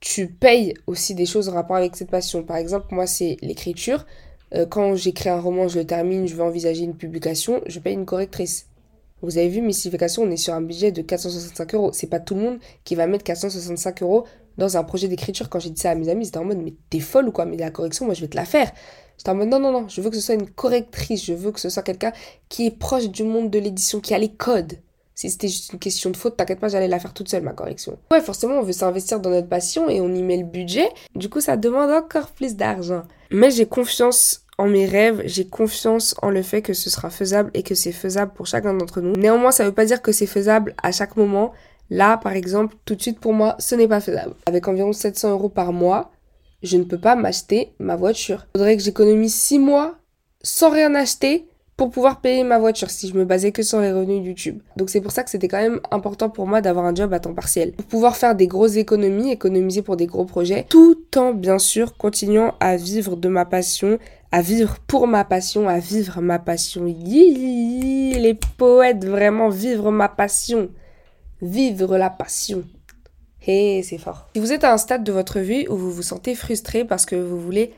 tu 0.00 0.28
payes 0.28 0.74
aussi 0.86 1.14
des 1.14 1.24
choses 1.24 1.48
en 1.48 1.52
rapport 1.52 1.76
avec 1.76 1.96
cette 1.96 2.10
passion. 2.10 2.42
Par 2.42 2.58
exemple, 2.58 2.88
moi 2.90 3.06
c'est 3.06 3.38
l'écriture. 3.40 4.04
Euh, 4.54 4.66
quand 4.66 4.94
j'écris 4.94 5.30
un 5.30 5.40
roman, 5.40 5.66
je 5.66 5.78
le 5.78 5.86
termine, 5.86 6.26
je 6.28 6.34
veux 6.34 6.42
envisager 6.44 6.84
une 6.84 6.96
publication, 6.96 7.62
je 7.66 7.80
paye 7.80 7.94
une 7.94 8.06
correctrice. 8.06 8.66
Vous 9.22 9.38
avez 9.38 9.48
vu, 9.48 9.62
mystification, 9.62 10.22
on 10.24 10.30
est 10.30 10.36
sur 10.36 10.52
un 10.52 10.60
budget 10.60 10.92
de 10.92 11.00
465 11.02 11.74
euros. 11.74 11.90
C'est 11.92 12.06
pas 12.08 12.20
tout 12.20 12.34
le 12.34 12.42
monde 12.42 12.58
qui 12.84 12.94
va 12.94 13.06
mettre 13.06 13.24
465 13.24 14.02
euros 14.02 14.24
dans 14.58 14.76
un 14.76 14.84
projet 14.84 15.08
d'écriture. 15.08 15.48
Quand 15.48 15.58
j'ai 15.58 15.70
dit 15.70 15.80
ça 15.80 15.90
à 15.90 15.94
mes 15.94 16.08
amis, 16.10 16.26
c'était 16.26 16.38
en 16.38 16.44
mode, 16.44 16.58
mais 16.58 16.74
t'es 16.90 17.00
folle 17.00 17.28
ou 17.28 17.32
quoi? 17.32 17.46
Mais 17.46 17.56
la 17.56 17.70
correction, 17.70 18.04
moi 18.04 18.14
je 18.14 18.20
vais 18.20 18.28
te 18.28 18.36
la 18.36 18.44
faire. 18.44 18.70
Mode 19.28 19.48
non, 19.48 19.58
non, 19.58 19.72
non, 19.72 19.88
je 19.88 20.00
veux 20.00 20.10
que 20.10 20.16
ce 20.16 20.22
soit 20.22 20.34
une 20.34 20.48
correctrice, 20.48 21.24
je 21.24 21.32
veux 21.32 21.50
que 21.50 21.60
ce 21.60 21.68
soit 21.68 21.82
quelqu'un 21.82 22.12
qui 22.48 22.66
est 22.66 22.70
proche 22.70 23.08
du 23.08 23.24
monde 23.24 23.50
de 23.50 23.58
l'édition, 23.58 24.00
qui 24.00 24.14
a 24.14 24.18
les 24.18 24.32
codes. 24.32 24.78
Si 25.16 25.30
c'était 25.30 25.48
juste 25.48 25.72
une 25.72 25.78
question 25.78 26.10
de 26.10 26.16
faute, 26.16 26.36
t'inquiète 26.36 26.60
pas, 26.60 26.68
j'allais 26.68 26.88
la 26.88 26.98
faire 26.98 27.14
toute 27.14 27.30
seule, 27.30 27.42
ma 27.42 27.54
correction. 27.54 27.98
Ouais, 28.10 28.20
forcément, 28.20 28.56
on 28.56 28.62
veut 28.62 28.72
s'investir 28.72 29.18
dans 29.18 29.30
notre 29.30 29.48
passion 29.48 29.88
et 29.88 30.02
on 30.02 30.14
y 30.14 30.22
met 30.22 30.36
le 30.36 30.44
budget. 30.44 30.90
Du 31.14 31.30
coup, 31.30 31.40
ça 31.40 31.56
demande 31.56 31.90
encore 31.90 32.28
plus 32.28 32.54
d'argent. 32.54 33.02
Mais 33.30 33.50
j'ai 33.50 33.64
confiance 33.64 34.42
en 34.58 34.66
mes 34.66 34.84
rêves, 34.84 35.22
j'ai 35.24 35.46
confiance 35.46 36.14
en 36.20 36.28
le 36.28 36.42
fait 36.42 36.60
que 36.60 36.74
ce 36.74 36.90
sera 36.90 37.08
faisable 37.08 37.50
et 37.54 37.62
que 37.62 37.74
c'est 37.74 37.92
faisable 37.92 38.32
pour 38.34 38.46
chacun 38.46 38.74
d'entre 38.74 39.00
nous. 39.00 39.14
Néanmoins, 39.14 39.52
ça 39.52 39.64
veut 39.64 39.72
pas 39.72 39.86
dire 39.86 40.02
que 40.02 40.12
c'est 40.12 40.26
faisable 40.26 40.74
à 40.82 40.92
chaque 40.92 41.16
moment. 41.16 41.52
Là, 41.88 42.18
par 42.18 42.32
exemple, 42.32 42.76
tout 42.84 42.94
de 42.94 43.00
suite 43.00 43.18
pour 43.18 43.32
moi, 43.32 43.56
ce 43.58 43.74
n'est 43.74 43.88
pas 43.88 44.00
faisable. 44.00 44.34
Avec 44.44 44.68
environ 44.68 44.92
700 44.92 45.30
euros 45.30 45.48
par 45.48 45.72
mois, 45.72 46.10
je 46.62 46.76
ne 46.76 46.84
peux 46.84 46.98
pas 46.98 47.16
m'acheter 47.16 47.72
ma 47.78 47.96
voiture. 47.96 48.46
Il 48.54 48.58
faudrait 48.58 48.76
que 48.76 48.82
j'économise 48.82 49.34
6 49.34 49.58
mois 49.58 49.98
sans 50.42 50.70
rien 50.70 50.94
acheter 50.94 51.46
pour 51.76 51.90
pouvoir 51.90 52.20
payer 52.20 52.42
ma 52.42 52.58
voiture 52.58 52.90
si 52.90 53.08
je 53.08 53.14
me 53.14 53.24
basais 53.24 53.52
que 53.52 53.62
sur 53.62 53.80
les 53.80 53.92
revenus 53.92 54.26
YouTube. 54.26 54.60
Donc 54.76 54.88
c'est 54.88 55.00
pour 55.00 55.12
ça 55.12 55.22
que 55.22 55.30
c'était 55.30 55.48
quand 55.48 55.60
même 55.60 55.80
important 55.90 56.30
pour 56.30 56.46
moi 56.46 56.62
d'avoir 56.62 56.86
un 56.86 56.94
job 56.94 57.12
à 57.12 57.20
temps 57.20 57.34
partiel. 57.34 57.72
Pour 57.72 57.84
pouvoir 57.84 58.16
faire 58.16 58.34
des 58.34 58.46
grosses 58.46 58.76
économies, 58.76 59.30
économiser 59.30 59.82
pour 59.82 59.96
des 59.96 60.06
gros 60.06 60.24
projets, 60.24 60.64
tout 60.68 60.96
en 61.16 61.34
bien 61.34 61.58
sûr 61.58 61.96
continuant 61.96 62.54
à 62.60 62.76
vivre 62.76 63.16
de 63.16 63.28
ma 63.28 63.44
passion, 63.44 63.98
à 64.32 64.40
vivre 64.40 64.78
pour 64.86 65.06
ma 65.06 65.24
passion, 65.24 65.68
à 65.68 65.78
vivre 65.78 66.20
ma 66.22 66.38
passion. 66.38 66.84
les 66.84 68.38
poètes, 68.56 69.04
vraiment 69.04 69.50
vivre 69.50 69.90
ma 69.90 70.08
passion. 70.08 70.70
Vivre 71.42 71.98
la 71.98 72.08
passion. 72.08 72.64
Hé, 73.46 73.82
c'est 73.82 73.98
fort. 73.98 74.28
Si 74.34 74.40
vous 74.40 74.52
êtes 74.52 74.64
à 74.64 74.72
un 74.72 74.78
stade 74.78 75.04
de 75.04 75.12
votre 75.12 75.38
vie 75.38 75.66
où 75.68 75.76
vous 75.76 75.92
vous 75.92 76.02
sentez 76.02 76.34
frustré 76.34 76.84
parce 76.84 77.06
que 77.06 77.16
vous 77.16 77.40
voulez 77.40 77.72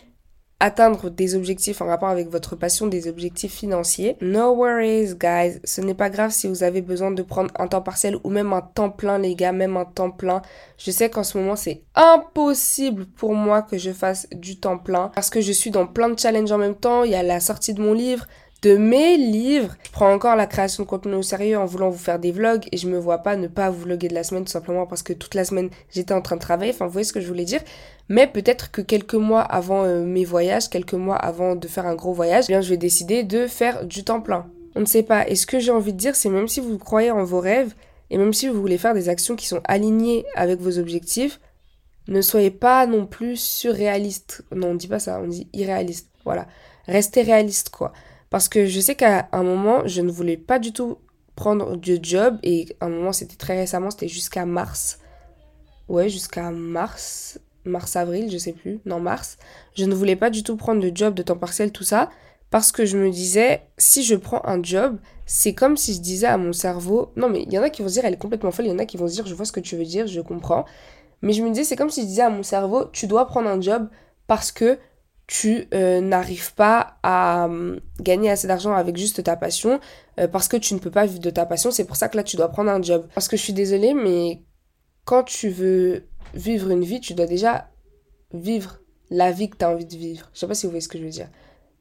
atteindre 0.61 1.09
des 1.09 1.37
objectifs 1.37 1.81
en 1.81 1.87
rapport 1.87 2.09
avec 2.09 2.29
votre 2.29 2.57
passion, 2.57 2.89
des 2.89 3.07
objectifs 3.09 3.53
financiers. 3.53 4.17
No 4.21 4.55
worries, 4.55 5.15
guys. 5.15 5.61
Ce 5.65 5.81
n'est 5.81 5.95
pas 5.95 6.11
grave 6.11 6.33
si 6.33 6.49
vous 6.49 6.63
avez 6.65 6.83
besoin 6.83 7.11
de 7.11 7.23
prendre 7.23 7.53
un 7.59 7.69
temps 7.69 7.83
partiel 7.83 8.17
ou 8.25 8.31
même 8.31 8.53
un 8.53 8.63
temps 8.63 8.91
plein, 8.91 9.19
les 9.19 9.37
gars, 9.37 9.53
même 9.53 9.77
un 9.77 9.85
temps 9.85 10.11
plein. 10.11 10.43
Je 10.77 10.91
sais 10.91 11.11
qu'en 11.11 11.23
ce 11.23 11.39
moment, 11.39 11.55
c'est 11.55 11.83
impossible 11.95 13.07
pour 13.07 13.35
moi 13.35 13.63
que 13.63 13.79
je 13.79 13.93
fasse 13.93 14.27
du 14.33 14.59
temps 14.59 14.79
plein 14.79 15.13
parce 15.15 15.31
que 15.31 15.41
je 15.41 15.53
suis 15.53 15.71
dans 15.71 15.87
plein 15.87 16.09
de 16.09 16.19
challenges 16.19 16.51
en 16.51 16.59
même 16.59 16.77
temps. 16.77 17.05
Il 17.05 17.13
y 17.13 17.17
a 17.17 17.23
la 17.23 17.39
sortie 17.39 17.75
de 17.75 17.81
mon 17.81 17.93
livre, 17.93 18.27
de 18.63 18.77
mes 18.77 19.17
livres. 19.17 19.77
Je 19.85 19.91
prends 19.91 20.13
encore 20.13 20.37
la 20.37 20.47
création 20.47 20.83
de 20.83 20.89
contenu 20.89 21.15
au 21.15 21.23
sérieux 21.23 21.59
en 21.59 21.65
voulant 21.65 21.91
vous 21.91 21.99
faire 21.99 22.19
des 22.19 22.33
vlogs 22.33 22.67
et 22.73 22.77
je 22.77 22.89
me 22.89 22.99
vois 22.99 23.19
pas 23.19 23.37
ne 23.37 23.47
pas 23.47 23.71
vous 23.71 23.83
vlogger 23.83 24.09
de 24.09 24.15
la 24.15 24.25
semaine 24.25 24.45
tout 24.45 24.51
simplement 24.51 24.87
parce 24.87 25.03
que 25.03 25.13
toute 25.13 25.35
la 25.35 25.45
semaine 25.45 25.71
j'étais 25.91 26.15
en 26.15 26.23
train 26.23 26.37
de 26.37 26.41
travailler. 26.41 26.73
Enfin, 26.73 26.87
vous 26.87 26.93
voyez 26.93 27.05
ce 27.05 27.13
que 27.13 27.21
je 27.21 27.29
voulais 27.29 27.45
dire. 27.45 27.61
Mais 28.09 28.27
peut-être 28.27 28.71
que 28.71 28.81
quelques 28.81 29.15
mois 29.15 29.43
avant 29.43 29.85
euh, 29.85 30.05
mes 30.05 30.25
voyages, 30.25 30.69
quelques 30.69 30.95
mois 30.95 31.17
avant 31.17 31.55
de 31.55 31.69
faire 31.69 31.87
un 31.87 31.95
gros 31.95 32.13
voyage, 32.13 32.45
eh 32.49 32.53
bien 32.53 32.61
je 32.61 32.71
vais 32.71 32.77
décider 32.77 33.23
de 33.23 33.47
faire 33.47 33.85
du 33.85 34.03
temps 34.03 34.21
plein. 34.21 34.47
On 34.75 34.81
ne 34.81 34.87
sait 34.87 35.03
pas. 35.03 35.29
Et 35.29 35.37
ce 35.37 35.47
que 35.47 35.61
j'ai 35.61 35.71
envie 35.71 35.93
de 35.93 35.99
dire, 35.99 36.17
c'est 36.17 36.29
même 36.29 36.49
si 36.49 36.61
vous 36.61 36.79
croyez 36.79 37.11
en 37.11 37.25
vos 37.25 37.41
rêves 37.41 37.75
et 38.11 38.19
même 38.19 38.33
si 38.33 38.49
vous 38.49 38.61
voulez 38.61 38.79
faire 38.79 38.95
des 38.95 39.09
actions 39.09 39.37
qui 39.37 39.47
sont 39.47 39.61
alignées 39.65 40.25
avec 40.35 40.61
vos 40.61 40.79
objectifs, 40.79 41.41
ne 42.09 42.23
soyez 42.23 42.51
pas 42.51 42.87
non 42.87 43.07
plus 43.07 43.37
surréaliste. 43.37 44.45
Non, 44.51 44.69
on 44.69 44.75
dit 44.75 44.89
pas 44.89 44.99
ça, 44.99 45.21
on 45.23 45.29
dit 45.29 45.47
irréaliste. 45.53 46.09
Voilà. 46.25 46.47
Restez 46.87 47.23
réaliste, 47.23 47.69
quoi. 47.69 47.93
Parce 48.31 48.49
que 48.49 48.67
je 48.67 48.81
sais 48.81 48.95
qu'à 48.95 49.29
un 49.33 49.43
moment, 49.43 49.87
je 49.87 50.01
ne 50.03 50.11
voulais 50.11 50.37
pas 50.37 50.59
du 50.59 50.73
tout 50.73 50.99
prendre 51.35 51.77
de 51.77 51.99
job. 52.03 52.39
Et 52.43 52.77
à 52.81 52.87
un 52.87 52.91
moment, 52.91 53.13
c'était 53.13 53.37
très 53.37 53.59
récemment, 53.59 53.91
c'était 53.91 54.09
jusqu'à 54.09 54.45
mars. 54.45 54.99
Ouais, 55.89 56.09
jusqu'à 56.09 56.51
mars. 56.51 57.41
Mars-avril, 57.65 58.31
je 58.31 58.39
sais 58.39 58.53
plus. 58.53 58.81
Non, 58.87 59.01
mars. 59.01 59.39
Je 59.75 59.85
ne 59.85 59.95
voulais 59.95 60.17
pas 60.17 60.31
du 60.31 60.43
tout 60.43 60.57
prendre 60.57 60.81
de 60.81 60.95
job 60.95 61.15
de 61.15 61.23
temps 61.23 61.37
partiel, 61.37 61.73
tout 61.73 61.85
ça. 61.85 62.11
Parce 62.51 62.73
que 62.73 62.87
je 62.87 62.97
me 62.97 63.11
disais, 63.11 63.63
si 63.77 64.03
je 64.03 64.15
prends 64.15 64.43
un 64.45 64.63
job, 64.63 64.99
c'est 65.27 65.55
comme 65.55 65.77
si 65.77 65.95
je 65.95 66.01
disais 66.01 66.27
à 66.27 66.39
mon 66.39 66.53
cerveau. 66.53 67.13
Non, 67.17 67.29
mais 67.29 67.43
il 67.43 67.53
y 67.53 67.59
en 67.59 67.63
a 67.63 67.71
qui 67.71 67.83
vont 67.83 67.89
se 67.89 67.95
dire, 67.95 68.05
elle 68.05 68.15
est 68.15 68.19
complètement 68.19 68.51
folle. 68.51 68.67
Il 68.67 68.71
y 68.71 68.75
en 68.75 68.79
a 68.79 68.87
qui 68.87 68.97
vont 68.97 69.07
se 69.07 69.15
dire, 69.15 69.27
je 69.27 69.35
vois 69.35 69.45
ce 69.45 69.53
que 69.53 69.61
tu 69.61 69.77
veux 69.77 69.85
dire, 69.85 70.07
je 70.07 70.21
comprends. 70.21 70.65
Mais 71.21 71.33
je 71.33 71.43
me 71.43 71.49
disais, 71.51 71.65
c'est 71.65 71.77
comme 71.77 71.91
si 71.91 72.03
je 72.03 72.07
disais 72.07 72.23
à 72.23 72.31
mon 72.31 72.43
cerveau, 72.43 72.87
tu 72.93 73.07
dois 73.07 73.27
prendre 73.27 73.49
un 73.49 73.61
job 73.61 73.89
parce 74.27 74.53
que 74.53 74.79
tu 75.29 75.69
euh, 75.75 76.01
n'arrives 76.01 76.55
pas 76.55 76.97
à 77.03 77.45
hum, 77.45 77.79
gagner 78.01 78.31
assez 78.31 78.49
d'argent 78.49 78.73
avec 78.73 78.97
juste 78.97 79.23
ta 79.23 79.37
passion 79.37 79.79
euh, 80.19 80.27
parce 80.27 80.49
que 80.49 80.57
tu 80.57 80.75
ne 80.75 80.79
peux 80.79 80.91
pas 80.91 81.07
vivre 81.07 81.21
de 81.21 81.31
ta 81.31 81.47
passion. 81.47 81.71
C'est 81.71 81.85
pour 81.85 81.97
ça 81.97 82.09
que 82.09 82.17
là, 82.17 82.25
tu 82.25 82.37
dois 82.37 82.49
prendre 82.49 82.71
un 82.71 82.83
job. 82.83 83.07
Parce 83.15 83.29
que 83.29 83.37
je 83.37 83.43
suis 83.43 83.53
désolée, 83.53 83.93
mais 83.93 84.43
quand 85.05 85.23
tu 85.23 85.51
veux 85.51 86.09
vivre 86.35 86.71
une 86.71 86.83
vie, 86.83 87.01
tu 87.01 87.13
dois 87.13 87.27
déjà 87.27 87.69
vivre 88.33 88.79
la 89.11 89.31
vie 89.31 89.51
que 89.51 89.59
tu 89.59 89.65
as 89.67 89.71
envie 89.71 89.85
de 89.85 89.97
vivre. 89.97 90.31
Je 90.33 90.41
sais 90.41 90.47
pas 90.47 90.55
si 90.55 90.67
vous 90.67 90.71
voyez 90.71 90.81
ce 90.81 90.89
que 90.89 90.99
je 90.99 91.05
veux 91.05 91.11
dire. 91.11 91.29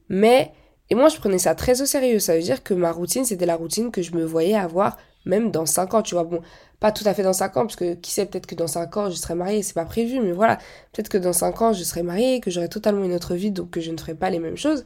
Mais, 0.10 0.52
et 0.90 0.96
moi, 0.96 1.08
je 1.08 1.18
prenais 1.18 1.40
ça 1.40 1.56
très 1.56 1.82
au 1.82 1.86
sérieux. 1.86 2.20
Ça 2.20 2.36
veut 2.36 2.44
dire 2.44 2.64
que 2.64 2.74
ma 2.74 2.92
routine, 2.92 3.24
c'était 3.24 3.46
la 3.46 3.56
routine 3.56 3.92
que 3.92 4.02
je 4.02 4.14
me 4.14 4.26
voyais 4.26 4.56
avoir 4.56 4.98
même 5.26 5.52
dans 5.52 5.66
5 5.66 5.94
ans, 5.94 6.02
tu 6.02 6.16
vois. 6.16 6.24
Bon, 6.26 6.42
pas 6.80 6.92
tout 6.92 7.04
à 7.08 7.14
fait 7.14 7.24
dans 7.24 7.34
5 7.34 7.58
ans, 7.58 7.62
parce 7.62 7.76
que 7.76 7.96
qui 7.96 8.12
sait, 8.12 8.26
peut-être 8.26 8.46
que 8.46 8.56
dans 8.56 8.68
5 8.68 8.98
ans, 8.98 9.10
je 9.10 9.16
serai 9.16 9.36
mariée, 9.36 9.64
c'est 9.64 9.74
pas 9.74 9.86
prévu, 9.86 10.20
mais 10.20 10.32
voilà. 10.32 10.58
Peut-être 10.94 11.10
que 11.10 11.18
dans 11.18 11.34
5 11.34 11.62
ans, 11.62 11.74
je 11.74 11.84
serai 11.84 12.04
mariée, 12.04 12.40
que 12.40 12.52
j'aurai 12.52 12.70
totalement 12.70 13.04
une 13.04 13.14
autre 13.14 13.36
vie, 13.36 13.52
donc 13.52 13.72
que 13.72 13.82
je 13.82 13.92
ne 13.92 13.98
ferai 13.98 14.14
pas 14.14 14.30
les 14.30 14.40
mêmes 14.40 14.58
choses. 14.58 14.86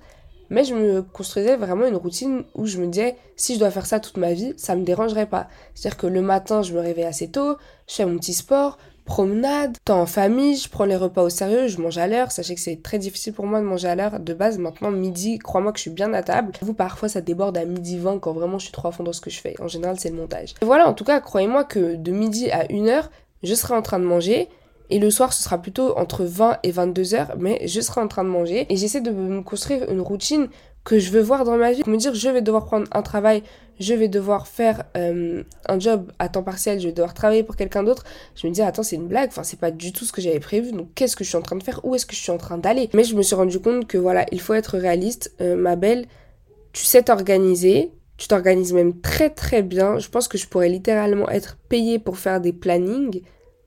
Mais 0.50 0.66
je 0.66 0.74
me 0.74 1.02
construisais 1.02 1.56
vraiment 1.56 1.88
une 1.88 1.96
routine 1.96 2.44
où 2.56 2.66
je 2.66 2.78
me 2.78 2.88
disais, 2.88 3.16
si 3.38 3.56
je 3.56 3.60
dois 3.60 3.72
faire 3.72 3.86
ça 3.86 4.02
toute 4.02 4.18
ma 4.18 4.34
vie, 4.34 4.54
ça 4.58 4.76
me 4.76 4.84
dérangerait 4.84 5.26
pas. 5.26 5.48
C'est-à-dire 5.74 5.98
que 5.98 6.08
le 6.08 6.22
matin, 6.22 6.62
je 6.62 6.74
me 6.74 6.80
réveille 6.80 7.06
assez 7.06 7.30
tôt, 7.30 7.56
je 7.88 7.96
fais 7.96 8.06
mon 8.06 8.18
petit 8.18 8.34
sport, 8.34 8.78
promenade, 9.06 9.78
temps 9.86 10.02
en 10.02 10.06
famille, 10.06 10.56
je 10.56 10.70
prends 10.70 10.86
les 10.86 10.96
repas 10.96 11.24
au 11.24 11.30
sérieux, 11.30 11.68
je 11.68 11.80
mange 11.80 11.98
à 11.98 12.08
l'heure. 12.08 12.32
Sachez 12.32 12.56
que 12.56 12.62
c'est 12.62 12.82
très 12.82 12.98
difficile 12.98 13.34
pour 13.34 13.46
moi 13.46 13.60
de 13.60 13.66
manger 13.66 13.88
à 13.88 13.96
l'heure 13.96 14.20
de 14.20 14.34
base. 14.34 14.58
Maintenant, 14.58 14.92
midi, 14.92 15.40
crois-moi 15.40 15.72
que 15.72 15.78
je 15.78 15.84
suis 15.84 15.92
bien 15.92 16.14
à 16.14 16.24
table. 16.24 16.54
Vous, 16.62 16.74
parfois, 16.74 17.10
ça 17.10 17.22
déborde 17.22 17.58
à 17.58 17.66
midi 17.66 17.98
20 17.98 18.20
quand 18.20 18.34
vraiment 18.34 18.60
je 18.60 18.66
suis 18.66 18.74
trop 18.74 18.88
à 18.88 18.92
fond 18.92 19.04
dans 19.04 19.14
ce 19.14 19.22
que 19.22 19.30
je 19.30 19.40
fais. 19.40 19.56
En 19.62 19.68
général, 19.68 20.00
c'est 20.00 20.10
le 20.10 20.16
montage. 20.16 20.54
Voilà, 20.62 20.88
en 20.88 20.94
tout 20.94 21.04
cas, 21.04 21.20
croyez-moi 21.20 21.64
que 21.64 21.96
de 21.96 22.12
midi 22.12 22.50
à 22.52 22.66
1h, 22.66 23.06
je 23.44 23.54
serai 23.56 23.74
en 23.74 23.82
train 23.82 24.00
de 24.00 24.06
manger. 24.06 24.50
Et 24.90 25.00
le 25.00 25.10
soir, 25.10 25.32
ce 25.32 25.42
sera 25.42 25.58
plutôt 25.58 25.98
entre 25.98 26.26
20 26.26 26.58
et 26.64 26.72
22 26.72 27.14
heures, 27.16 27.34
mais 27.40 27.66
je 27.66 27.80
serai 27.80 28.02
en 28.02 28.10
train 28.10 28.26
de 28.26 28.30
manger. 28.30 28.66
Et 28.70 28.76
j'essaie 28.76 29.00
de 29.00 29.12
me 29.12 29.42
construire 29.42 29.90
une 29.90 30.02
routine 30.02 30.50
que 30.84 31.00
je 31.00 31.12
veux 31.12 31.22
voir 31.22 31.46
dans 31.46 31.58
ma 31.58 31.72
vie. 31.72 31.84
Me 31.88 31.98
dire, 31.98 32.14
je 32.14 32.30
vais 32.30 32.42
devoir 32.42 32.66
prendre 32.66 32.88
un 32.92 33.02
travail, 33.02 33.44
je 33.80 33.94
vais 33.94 34.08
devoir 34.08 34.48
faire 34.48 34.84
euh, 34.98 35.44
un 35.68 35.80
job 35.80 36.12
à 36.20 36.30
temps 36.30 36.44
partiel, 36.44 36.80
je 36.80 36.88
vais 36.88 36.94
devoir 36.94 37.14
travailler 37.14 37.44
pour 37.44 37.56
quelqu'un 37.56 37.84
d'autre. 37.84 38.04
Je 38.36 38.48
me 38.48 38.52
dis, 38.52 38.62
attends, 38.62 38.84
c'est 38.84 38.96
une 38.96 39.08
blague, 39.08 39.30
enfin, 39.30 39.44
c'est 39.44 39.60
pas 39.60 39.72
du 39.72 39.94
tout 39.94 40.06
ce 40.06 40.12
que 40.12 40.22
j'avais 40.22 40.40
prévu, 40.40 40.72
donc 40.72 40.90
qu'est-ce 40.96 41.16
que 41.16 41.24
je 41.24 41.30
suis 41.30 41.38
en 41.38 41.42
train 41.42 41.56
de 41.56 41.64
faire? 41.64 41.82
Où 41.84 41.96
est-ce 41.96 42.06
que 42.06 42.16
je 42.16 42.22
suis 42.22 42.32
en 42.32 42.38
train 42.38 42.58
d'aller? 42.58 42.90
Mais 42.94 43.04
je 43.04 43.16
me 43.16 43.22
suis 43.22 43.36
rendu 43.36 43.60
compte 43.60 43.88
que 43.88 43.98
voilà, 43.98 44.26
il 44.32 44.42
faut 44.42 44.54
être 44.54 44.78
réaliste. 44.78 45.34
Euh, 45.42 45.56
ma 45.56 45.76
belle, 45.76 46.06
tu 46.74 46.86
sais 46.86 47.04
t'organiser, 47.04 47.92
tu 48.18 48.28
t'organises 48.28 48.74
même 48.74 49.00
très 49.02 49.30
très 49.30 49.62
bien. 49.62 50.00
Je 50.00 50.10
pense 50.10 50.28
que 50.28 50.38
je 50.38 50.48
pourrais 50.48 50.70
littéralement 50.70 51.30
être 51.30 51.58
payée 51.70 52.00
pour 52.00 52.18
faire 52.18 52.40
des 52.40 52.54
plannings 52.54 53.22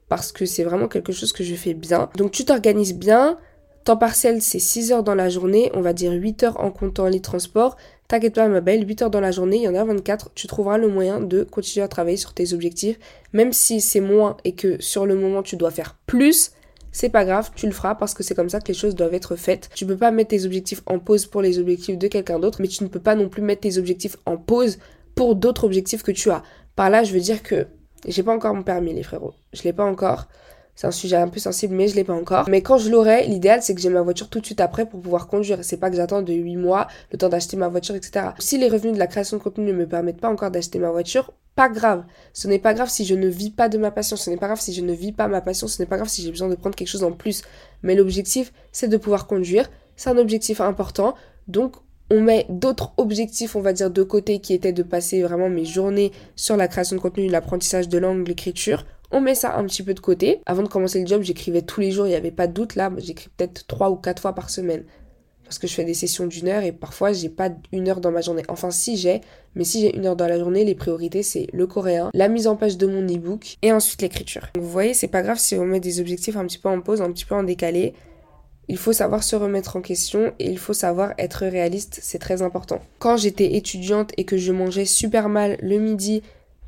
parce 0.08 0.32
que 0.32 0.46
c'est 0.46 0.64
vraiment 0.64 0.88
quelque 0.88 1.12
chose 1.12 1.32
que 1.32 1.42
je 1.42 1.54
fais 1.54 1.74
bien. 1.74 2.08
Donc 2.16 2.30
tu 2.30 2.44
t'organises 2.44 2.94
bien, 2.94 3.38
Temps 3.84 3.98
partiel, 3.98 4.40
c'est 4.40 4.58
6 4.58 4.92
heures 4.92 5.02
dans 5.02 5.14
la 5.14 5.28
journée, 5.28 5.70
on 5.74 5.82
va 5.82 5.92
dire 5.92 6.12
8 6.12 6.42
heures 6.44 6.60
en 6.60 6.70
comptant 6.70 7.06
les 7.06 7.20
transports. 7.20 7.76
T'inquiète 8.08 8.34
pas, 8.34 8.48
ma 8.48 8.62
belle, 8.62 8.88
8 8.88 9.02
heures 9.02 9.10
dans 9.10 9.20
la 9.20 9.30
journée, 9.30 9.58
il 9.58 9.62
y 9.62 9.68
en 9.68 9.74
a 9.74 9.84
24. 9.84 10.30
Tu 10.34 10.46
trouveras 10.46 10.78
le 10.78 10.88
moyen 10.88 11.20
de 11.20 11.44
continuer 11.44 11.84
à 11.84 11.88
travailler 11.88 12.16
sur 12.16 12.32
tes 12.32 12.54
objectifs. 12.54 12.98
Même 13.34 13.52
si 13.52 13.82
c'est 13.82 14.00
moins 14.00 14.38
et 14.44 14.54
que 14.54 14.80
sur 14.80 15.04
le 15.04 15.16
moment 15.16 15.42
tu 15.42 15.56
dois 15.56 15.70
faire 15.70 15.98
plus, 16.06 16.52
c'est 16.92 17.10
pas 17.10 17.26
grave, 17.26 17.50
tu 17.54 17.66
le 17.66 17.72
feras 17.72 17.94
parce 17.94 18.14
que 18.14 18.22
c'est 18.22 18.34
comme 18.34 18.48
ça 18.48 18.58
que 18.60 18.68
les 18.68 18.74
choses 18.74 18.94
doivent 18.94 19.12
être 19.12 19.36
faites. 19.36 19.68
Tu 19.74 19.84
peux 19.84 19.98
pas 19.98 20.12
mettre 20.12 20.30
tes 20.30 20.46
objectifs 20.46 20.80
en 20.86 20.98
pause 20.98 21.26
pour 21.26 21.42
les 21.42 21.58
objectifs 21.58 21.98
de 21.98 22.08
quelqu'un 22.08 22.38
d'autre, 22.38 22.62
mais 22.62 22.68
tu 22.68 22.84
ne 22.84 22.88
peux 22.88 23.00
pas 23.00 23.16
non 23.16 23.28
plus 23.28 23.42
mettre 23.42 23.62
tes 23.62 23.76
objectifs 23.76 24.16
en 24.24 24.38
pause 24.38 24.78
pour 25.14 25.34
d'autres 25.36 25.64
objectifs 25.64 26.02
que 26.02 26.12
tu 26.12 26.30
as. 26.30 26.42
Par 26.74 26.88
là, 26.88 27.04
je 27.04 27.12
veux 27.12 27.20
dire 27.20 27.42
que 27.42 27.66
j'ai 28.06 28.22
pas 28.22 28.34
encore 28.34 28.54
mon 28.54 28.62
permis, 28.62 28.94
les 28.94 29.02
frérots. 29.02 29.34
Je 29.52 29.62
l'ai 29.62 29.74
pas 29.74 29.84
encore. 29.84 30.28
C'est 30.74 30.86
un 30.86 30.92
sujet 30.92 31.16
un 31.16 31.28
peu 31.28 31.38
sensible, 31.38 31.74
mais 31.74 31.88
je 31.88 31.94
l'ai 31.94 32.04
pas 32.04 32.14
encore. 32.14 32.48
Mais 32.48 32.62
quand 32.62 32.78
je 32.78 32.90
l'aurai, 32.90 33.26
l'idéal 33.26 33.62
c'est 33.62 33.74
que 33.74 33.80
j'ai 33.80 33.90
ma 33.90 34.02
voiture 34.02 34.28
tout 34.28 34.40
de 34.40 34.46
suite 34.46 34.60
après 34.60 34.86
pour 34.86 35.00
pouvoir 35.00 35.28
conduire. 35.28 35.58
C'est 35.62 35.76
pas 35.76 35.90
que 35.90 35.96
j'attends 35.96 36.22
de 36.22 36.32
8 36.32 36.56
mois, 36.56 36.88
le 37.12 37.18
temps 37.18 37.28
d'acheter 37.28 37.56
ma 37.56 37.68
voiture, 37.68 37.94
etc. 37.94 38.30
Si 38.38 38.58
les 38.58 38.68
revenus 38.68 38.94
de 38.94 38.98
la 38.98 39.06
création 39.06 39.36
de 39.36 39.42
contenu 39.42 39.66
ne 39.66 39.72
me 39.72 39.86
permettent 39.86 40.20
pas 40.20 40.30
encore 40.30 40.50
d'acheter 40.50 40.78
ma 40.78 40.90
voiture, 40.90 41.32
pas 41.54 41.68
grave. 41.68 42.04
Ce 42.32 42.48
n'est 42.48 42.58
pas 42.58 42.74
grave 42.74 42.88
si 42.88 43.04
je 43.04 43.14
ne 43.14 43.28
vis 43.28 43.50
pas 43.50 43.68
de 43.68 43.78
ma 43.78 43.90
passion. 43.90 44.16
Ce 44.16 44.28
n'est 44.28 44.36
pas 44.36 44.46
grave 44.46 44.60
si 44.60 44.72
je 44.74 44.80
ne 44.80 44.92
vis 44.92 45.12
pas 45.12 45.28
ma 45.28 45.40
passion. 45.40 45.68
Ce 45.68 45.80
n'est 45.80 45.86
pas 45.86 45.96
grave 45.96 46.08
si 46.08 46.22
j'ai 46.22 46.30
besoin 46.30 46.48
de 46.48 46.56
prendre 46.56 46.74
quelque 46.74 46.88
chose 46.88 47.04
en 47.04 47.12
plus. 47.12 47.42
Mais 47.82 47.94
l'objectif, 47.94 48.52
c'est 48.72 48.88
de 48.88 48.96
pouvoir 48.96 49.26
conduire. 49.26 49.70
C'est 49.94 50.10
un 50.10 50.18
objectif 50.18 50.60
important. 50.60 51.14
Donc, 51.46 51.76
on 52.10 52.20
met 52.20 52.46
d'autres 52.48 52.92
objectifs, 52.96 53.56
on 53.56 53.60
va 53.60 53.72
dire, 53.72 53.90
de 53.90 54.02
côté 54.02 54.40
qui 54.40 54.52
étaient 54.52 54.72
de 54.72 54.82
passer 54.82 55.22
vraiment 55.22 55.48
mes 55.48 55.64
journées 55.64 56.12
sur 56.36 56.56
la 56.56 56.68
création 56.68 56.96
de 56.96 57.00
contenu, 57.00 57.28
l'apprentissage 57.28 57.88
de 57.88 57.98
langue, 57.98 58.26
l'écriture. 58.26 58.84
On 59.14 59.20
met 59.20 59.36
ça 59.36 59.56
un 59.56 59.64
petit 59.64 59.84
peu 59.84 59.94
de 59.94 60.00
côté. 60.00 60.40
Avant 60.44 60.64
de 60.64 60.68
commencer 60.68 61.00
le 61.00 61.06
job, 61.06 61.22
j'écrivais 61.22 61.62
tous 61.62 61.80
les 61.80 61.92
jours, 61.92 62.06
il 62.06 62.10
n'y 62.10 62.16
avait 62.16 62.32
pas 62.32 62.48
de 62.48 62.52
doute. 62.52 62.74
Là, 62.74 62.90
j'écris 62.98 63.28
peut-être 63.36 63.64
trois 63.68 63.88
ou 63.88 63.94
quatre 63.94 64.20
fois 64.20 64.32
par 64.32 64.50
semaine. 64.50 64.82
Parce 65.44 65.60
que 65.60 65.68
je 65.68 65.74
fais 65.74 65.84
des 65.84 65.94
sessions 65.94 66.26
d'une 66.26 66.48
heure 66.48 66.64
et 66.64 66.72
parfois 66.72 67.12
j'ai 67.12 67.28
pas 67.28 67.50
une 67.70 67.88
heure 67.88 68.00
dans 68.00 68.10
ma 68.10 68.22
journée. 68.22 68.42
Enfin, 68.48 68.72
si 68.72 68.96
j'ai, 68.96 69.20
mais 69.54 69.62
si 69.62 69.82
j'ai 69.82 69.94
une 69.94 70.06
heure 70.06 70.16
dans 70.16 70.26
la 70.26 70.36
journée, 70.36 70.64
les 70.64 70.74
priorités 70.74 71.22
c'est 71.22 71.46
le 71.52 71.68
coréen, 71.68 72.10
la 72.12 72.26
mise 72.26 72.48
en 72.48 72.56
page 72.56 72.76
de 72.76 72.88
mon 72.88 73.06
e-book 73.06 73.56
et 73.62 73.70
ensuite 73.70 74.02
l'écriture. 74.02 74.48
Vous 74.58 74.68
voyez, 74.68 74.94
c'est 74.94 75.06
pas 75.06 75.22
grave 75.22 75.38
si 75.38 75.54
on 75.54 75.64
met 75.64 75.80
des 75.80 76.00
objectifs 76.00 76.36
un 76.36 76.46
petit 76.46 76.58
peu 76.58 76.68
en 76.68 76.80
pause, 76.80 77.00
un 77.00 77.12
petit 77.12 77.26
peu 77.26 77.36
en 77.36 77.44
décalé. 77.44 77.94
Il 78.66 78.78
faut 78.78 78.94
savoir 78.94 79.22
se 79.22 79.36
remettre 79.36 79.76
en 79.76 79.82
question 79.82 80.32
et 80.40 80.50
il 80.50 80.58
faut 80.58 80.72
savoir 80.72 81.12
être 81.18 81.46
réaliste, 81.46 82.00
c'est 82.02 82.18
très 82.18 82.42
important. 82.42 82.80
Quand 82.98 83.18
j'étais 83.18 83.54
étudiante 83.54 84.12
et 84.16 84.24
que 84.24 84.38
je 84.38 84.50
mangeais 84.50 84.86
super 84.86 85.28
mal 85.28 85.58
le 85.60 85.78
midi 85.78 86.22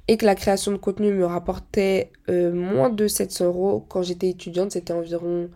et 0.09 0.17
que 0.17 0.27
la 0.27 0.35
création 0.35 0.73
de 0.73 0.77
contenu 0.77 1.13
me 1.13 1.27
rapportait 1.27 2.11
euh, 2.29 2.53
moins 2.53 2.91
de 2.91 3.09
700 3.09 3.47
euros, 3.47 3.85
quand 3.89 4.03
j'étais 4.03 4.29
étudiante, 4.29 4.73
c'était 4.73 4.93
environ 4.93 5.49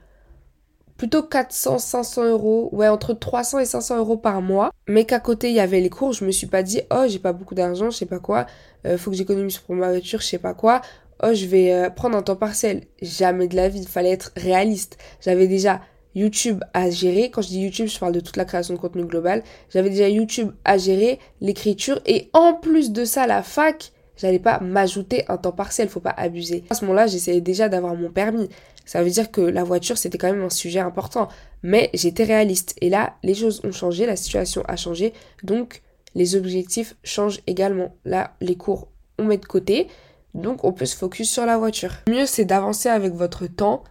plutôt 0.97 1.23
400, 1.23 1.79
500 1.79 2.25
euros, 2.27 2.69
ouais, 2.73 2.89
entre 2.89 3.15
300 3.15 3.61
et 3.61 3.65
500 3.65 3.99
euros 3.99 4.19
par 4.19 4.43
mois. 4.43 4.71
Mais 4.87 5.05
qu'à 5.05 5.19
côté, 5.19 5.49
il 5.49 5.55
y 5.55 5.61
avait 5.61 5.81
les 5.81 5.89
cours, 5.89 6.13
je 6.13 6.25
me 6.25 6.31
suis 6.31 6.47
pas 6.47 6.63
dit, 6.63 6.83
oh, 6.93 7.05
j'ai 7.09 7.19
pas 7.19 7.33
beaucoup 7.33 7.55
d'argent, 7.55 7.91
je 7.91 7.97
sais 7.97 8.07
pas 8.07 8.19
quoi, 8.19 8.47
euh, 8.87 8.99
faut 8.99 9.11
que 9.11 9.17
j'économise 9.17 9.59
pour 9.59 9.75
ma 9.75 9.89
voiture, 9.89 10.21
je 10.21 10.27
sais 10.27 10.39
pas 10.39 10.53
quoi, 10.53 10.83
oh, 11.23 11.33
je 11.33 11.47
vais 11.47 11.73
euh, 11.73 11.91
prendre 11.91 12.19
un 12.19 12.23
temps 12.23 12.37
partiel. 12.37 12.83
Jamais 13.01 13.49
de 13.49 13.57
la 13.57 13.69
vie, 13.69 13.81
il 13.81 13.89
fallait 13.89 14.11
être 14.11 14.33
réaliste. 14.37 14.99
J'avais 15.23 15.47
déjà 15.47 15.81
YouTube 16.15 16.63
à 16.75 16.91
gérer. 16.91 17.31
Quand 17.31 17.43
je 17.43 17.49
dis 17.49 17.61
YouTube, 17.61 17.89
je 17.89 17.99
parle 17.99 18.13
de 18.13 18.21
toute 18.21 18.37
la 18.37 18.45
création 18.45 18.75
de 18.75 18.79
contenu 18.79 19.05
global. 19.05 19.43
J'avais 19.71 19.91
déjà 19.91 20.09
YouTube 20.09 20.51
à 20.65 20.77
gérer, 20.77 21.19
l'écriture 21.41 22.01
et 22.05 22.29
en 22.33 22.55
plus 22.55 22.93
de 22.93 23.05
ça, 23.05 23.27
la 23.27 23.43
fac, 23.43 23.93
j'allais 24.21 24.39
pas 24.39 24.61
m'ajouter 24.61 25.25
un 25.29 25.39
temps 25.39 25.53
partiel, 25.53 25.89
faut 25.89 26.01
pas 26.01 26.15
abuser. 26.17 26.65
À 26.71 26.75
ce 26.75 26.85
moment-là, 26.85 27.07
j'essayais 27.07 27.41
déjà 27.41 27.69
d'avoir 27.69 27.95
mon 27.95 28.11
permis. 28.11 28.49
Ça 28.85 29.03
veut 29.03 29.11
dire 29.11 29.31
que 29.31 29.41
la 29.41 29.65
voiture, 29.65 29.97
c'était 29.97 30.19
quand 30.19 30.31
même 30.31 30.43
un 30.43 30.51
sujet 30.51 30.81
important. 30.81 31.29
Mais 31.63 31.91
j'étais 31.95 32.25
réaliste. 32.25 32.77
Et 32.81 32.91
là, 32.91 33.15
les 33.23 33.35
choses 33.35 33.63
ont 33.65 33.73
changé, 33.73 34.05
la 34.05 34.17
situation 34.17 34.63
a 34.69 34.77
changé. 34.77 35.15
Donc, 35.43 35.83
les 36.15 36.37
objectifs 36.37 36.97
changent 37.03 37.41
également. 37.47 37.95
Là, 38.05 38.35
les 38.41 38.57
cours, 38.57 38.89
on 39.19 39.25
met 39.25 39.39
de 39.39 39.47
côté. 39.47 39.89
Donc, 40.35 40.65
on 40.65 40.73
peut 40.73 40.87
se 40.87 40.97
focus 40.97 41.31
sur 41.31 41.47
la 41.47 41.57
voiture. 41.57 41.95
Le 42.07 42.15
mieux, 42.15 42.27
c'est 42.27 42.45
d'avancer 42.45 42.89
avec 42.89 43.15
votre 43.15 43.47
temps 43.47 43.85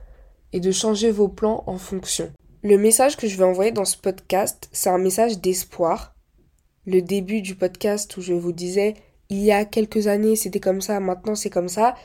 et 0.54 0.60
de 0.60 0.72
changer 0.72 1.12
vos 1.12 1.28
plans 1.28 1.64
en 1.66 1.78
fonction. 1.78 2.32
Le 2.62 2.78
message 2.78 3.18
que 3.18 3.28
je 3.28 3.38
vais 3.38 3.46
envoyer 3.46 3.72
dans 3.72 3.86
ce 3.86 3.98
podcast, 3.98 4.70
c'est 4.72 4.90
un 4.90 4.98
message 4.98 5.40
d'espoir. 5.40 6.14
Le 6.86 7.02
début 7.02 7.42
du 7.42 7.56
podcast 7.56 8.16
où 8.18 8.22
je 8.22 8.34
vous 8.34 8.52
disais, 8.52 8.96
il 9.30 9.40
y 9.40 9.52
a 9.52 9.66
quelques 9.66 10.08
années 10.08 10.36
c'était 10.36 10.60
comme 10.60 10.82
ça, 10.82 11.00
maintenant 11.00 11.36
c'est 11.36 11.50
comme 11.50 11.70
ça. 11.70 11.96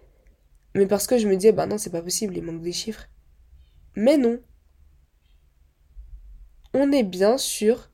mais 0.75 0.85
parce 0.85 1.07
que 1.07 1.17
je 1.17 1.27
me 1.27 1.35
disais, 1.35 1.53
bah 1.53 1.65
non, 1.65 1.77
c'est 1.77 1.89
pas 1.89 2.01
possible, 2.01 2.35
il 2.35 2.43
manque 2.43 2.61
des 2.61 2.73
chiffres. 2.73 3.07
Mais 3.95 4.17
non. 4.17 4.39
On 6.73 6.91
est 6.91 7.03
bien 7.03 7.37
sur 7.37 7.89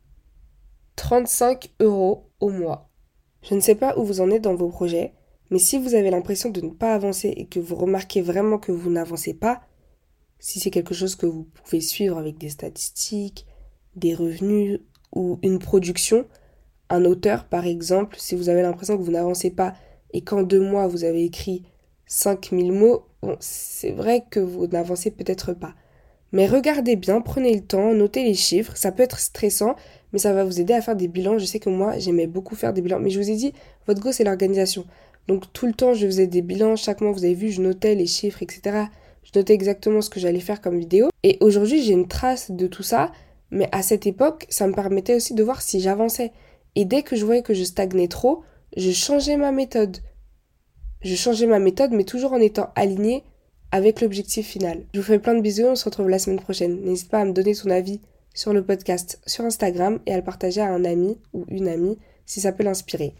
35 0.95 1.71
euros 1.81 2.31
au 2.39 2.49
mois. 2.49 2.89
Je 3.43 3.53
ne 3.53 3.59
sais 3.59 3.75
pas 3.75 3.95
où 3.97 4.03
vous 4.03 4.21
en 4.21 4.31
êtes 4.31 4.43
dans 4.43 4.55
vos 4.55 4.69
projets. 4.69 5.13
Mais 5.51 5.59
si 5.59 5.77
vous 5.77 5.93
avez 5.93 6.09
l'impression 6.09 6.49
de 6.49 6.61
ne 6.61 6.71
pas 6.71 6.93
avancer 6.93 7.29
et 7.29 7.45
que 7.45 7.59
vous 7.59 7.75
remarquez 7.75 8.21
vraiment 8.21 8.57
que 8.57 8.71
vous 8.71 8.89
n'avancez 8.89 9.35
pas, 9.35 9.61
si 10.39 10.59
c'est 10.59 10.71
quelque 10.71 10.93
chose 10.95 11.15
que 11.15 11.25
vous 11.27 11.43
pouvez 11.43 11.81
suivre 11.81 12.17
avec 12.17 12.37
des 12.37 12.49
statistiques, 12.49 13.45
des 13.95 14.13
revenus 14.13 14.81
ou 15.13 15.39
une 15.41 15.59
production, 15.59 16.25
un 16.89 17.05
auteur 17.05 17.45
par 17.45 17.65
exemple, 17.65 18.17
si 18.19 18.35
vous 18.35 18.49
avez 18.49 18.61
l'impression 18.61 18.97
que 18.97 19.03
vous 19.03 19.11
n'avancez 19.11 19.51
pas 19.51 19.73
et 20.13 20.21
qu'en 20.21 20.43
deux 20.43 20.61
mois 20.61 20.87
vous 20.87 21.03
avez 21.03 21.23
écrit 21.23 21.63
5000 22.05 22.71
mots, 22.71 23.03
bon, 23.21 23.35
c'est 23.39 23.91
vrai 23.91 24.23
que 24.29 24.39
vous 24.39 24.67
n'avancez 24.67 25.11
peut-être 25.11 25.53
pas. 25.53 25.73
Mais 26.33 26.45
regardez 26.45 26.95
bien, 26.95 27.21
prenez 27.21 27.53
le 27.53 27.61
temps, 27.61 27.93
notez 27.93 28.23
les 28.23 28.33
chiffres, 28.33 28.75
ça 28.75 28.91
peut 28.91 29.03
être 29.03 29.19
stressant, 29.19 29.75
mais 30.11 30.19
ça 30.19 30.33
va 30.33 30.43
vous 30.43 30.59
aider 30.59 30.73
à 30.73 30.81
faire 30.81 30.95
des 30.95 31.07
bilans. 31.07 31.37
Je 31.37 31.45
sais 31.45 31.59
que 31.59 31.69
moi, 31.69 31.97
j'aimais 31.99 32.27
beaucoup 32.27 32.55
faire 32.55 32.73
des 32.73 32.81
bilans, 32.81 32.99
mais 32.99 33.09
je 33.09 33.19
vous 33.19 33.29
ai 33.29 33.35
dit, 33.35 33.53
votre 33.85 34.01
go, 34.01 34.11
c'est 34.11 34.25
l'organisation. 34.25 34.85
Donc 35.27 35.51
tout 35.53 35.67
le 35.67 35.73
temps, 35.73 35.93
je 35.93 36.05
faisais 36.05 36.27
des 36.27 36.41
bilans. 36.41 36.75
Chaque 36.75 37.01
mois, 37.01 37.11
vous 37.11 37.23
avez 37.23 37.33
vu, 37.33 37.49
je 37.49 37.61
notais 37.61 37.95
les 37.95 38.07
chiffres, 38.07 38.43
etc. 38.43 38.85
Je 39.23 39.31
notais 39.35 39.53
exactement 39.53 40.01
ce 40.01 40.09
que 40.09 40.19
j'allais 40.19 40.39
faire 40.39 40.61
comme 40.61 40.77
vidéo. 40.77 41.09
Et 41.23 41.37
aujourd'hui, 41.41 41.81
j'ai 41.81 41.93
une 41.93 42.07
trace 42.07 42.51
de 42.51 42.67
tout 42.67 42.83
ça. 42.83 43.11
Mais 43.51 43.69
à 43.71 43.81
cette 43.81 44.07
époque, 44.07 44.45
ça 44.49 44.67
me 44.67 44.73
permettait 44.73 45.15
aussi 45.15 45.33
de 45.33 45.43
voir 45.43 45.61
si 45.61 45.79
j'avançais. 45.79 46.31
Et 46.75 46.85
dès 46.85 47.03
que 47.03 47.15
je 47.15 47.25
voyais 47.25 47.43
que 47.43 47.53
je 47.53 47.63
stagnais 47.63 48.07
trop, 48.07 48.43
je 48.75 48.91
changeais 48.91 49.37
ma 49.37 49.51
méthode. 49.51 49.97
Je 51.01 51.15
changeais 51.15 51.47
ma 51.47 51.59
méthode, 51.59 51.91
mais 51.91 52.03
toujours 52.03 52.33
en 52.33 52.41
étant 52.41 52.71
aligné 52.75 53.23
avec 53.71 54.01
l'objectif 54.01 54.47
final. 54.47 54.85
Je 54.93 54.99
vous 54.99 55.05
fais 55.05 55.19
plein 55.19 55.35
de 55.35 55.41
bisous, 55.41 55.65
on 55.65 55.75
se 55.75 55.85
retrouve 55.85 56.09
la 56.09 56.19
semaine 56.19 56.39
prochaine. 56.39 56.81
N'hésite 56.83 57.09
pas 57.09 57.19
à 57.19 57.25
me 57.25 57.33
donner 57.33 57.55
ton 57.55 57.69
avis 57.69 58.01
sur 58.33 58.53
le 58.53 58.63
podcast 58.63 59.19
sur 59.25 59.45
Instagram 59.45 59.99
et 60.05 60.13
à 60.13 60.17
le 60.17 60.23
partager 60.23 60.61
à 60.61 60.71
un 60.71 60.85
ami 60.85 61.17
ou 61.33 61.45
une 61.49 61.67
amie 61.67 61.97
si 62.25 62.39
ça 62.39 62.51
peut 62.51 62.63
l'inspirer. 62.63 63.15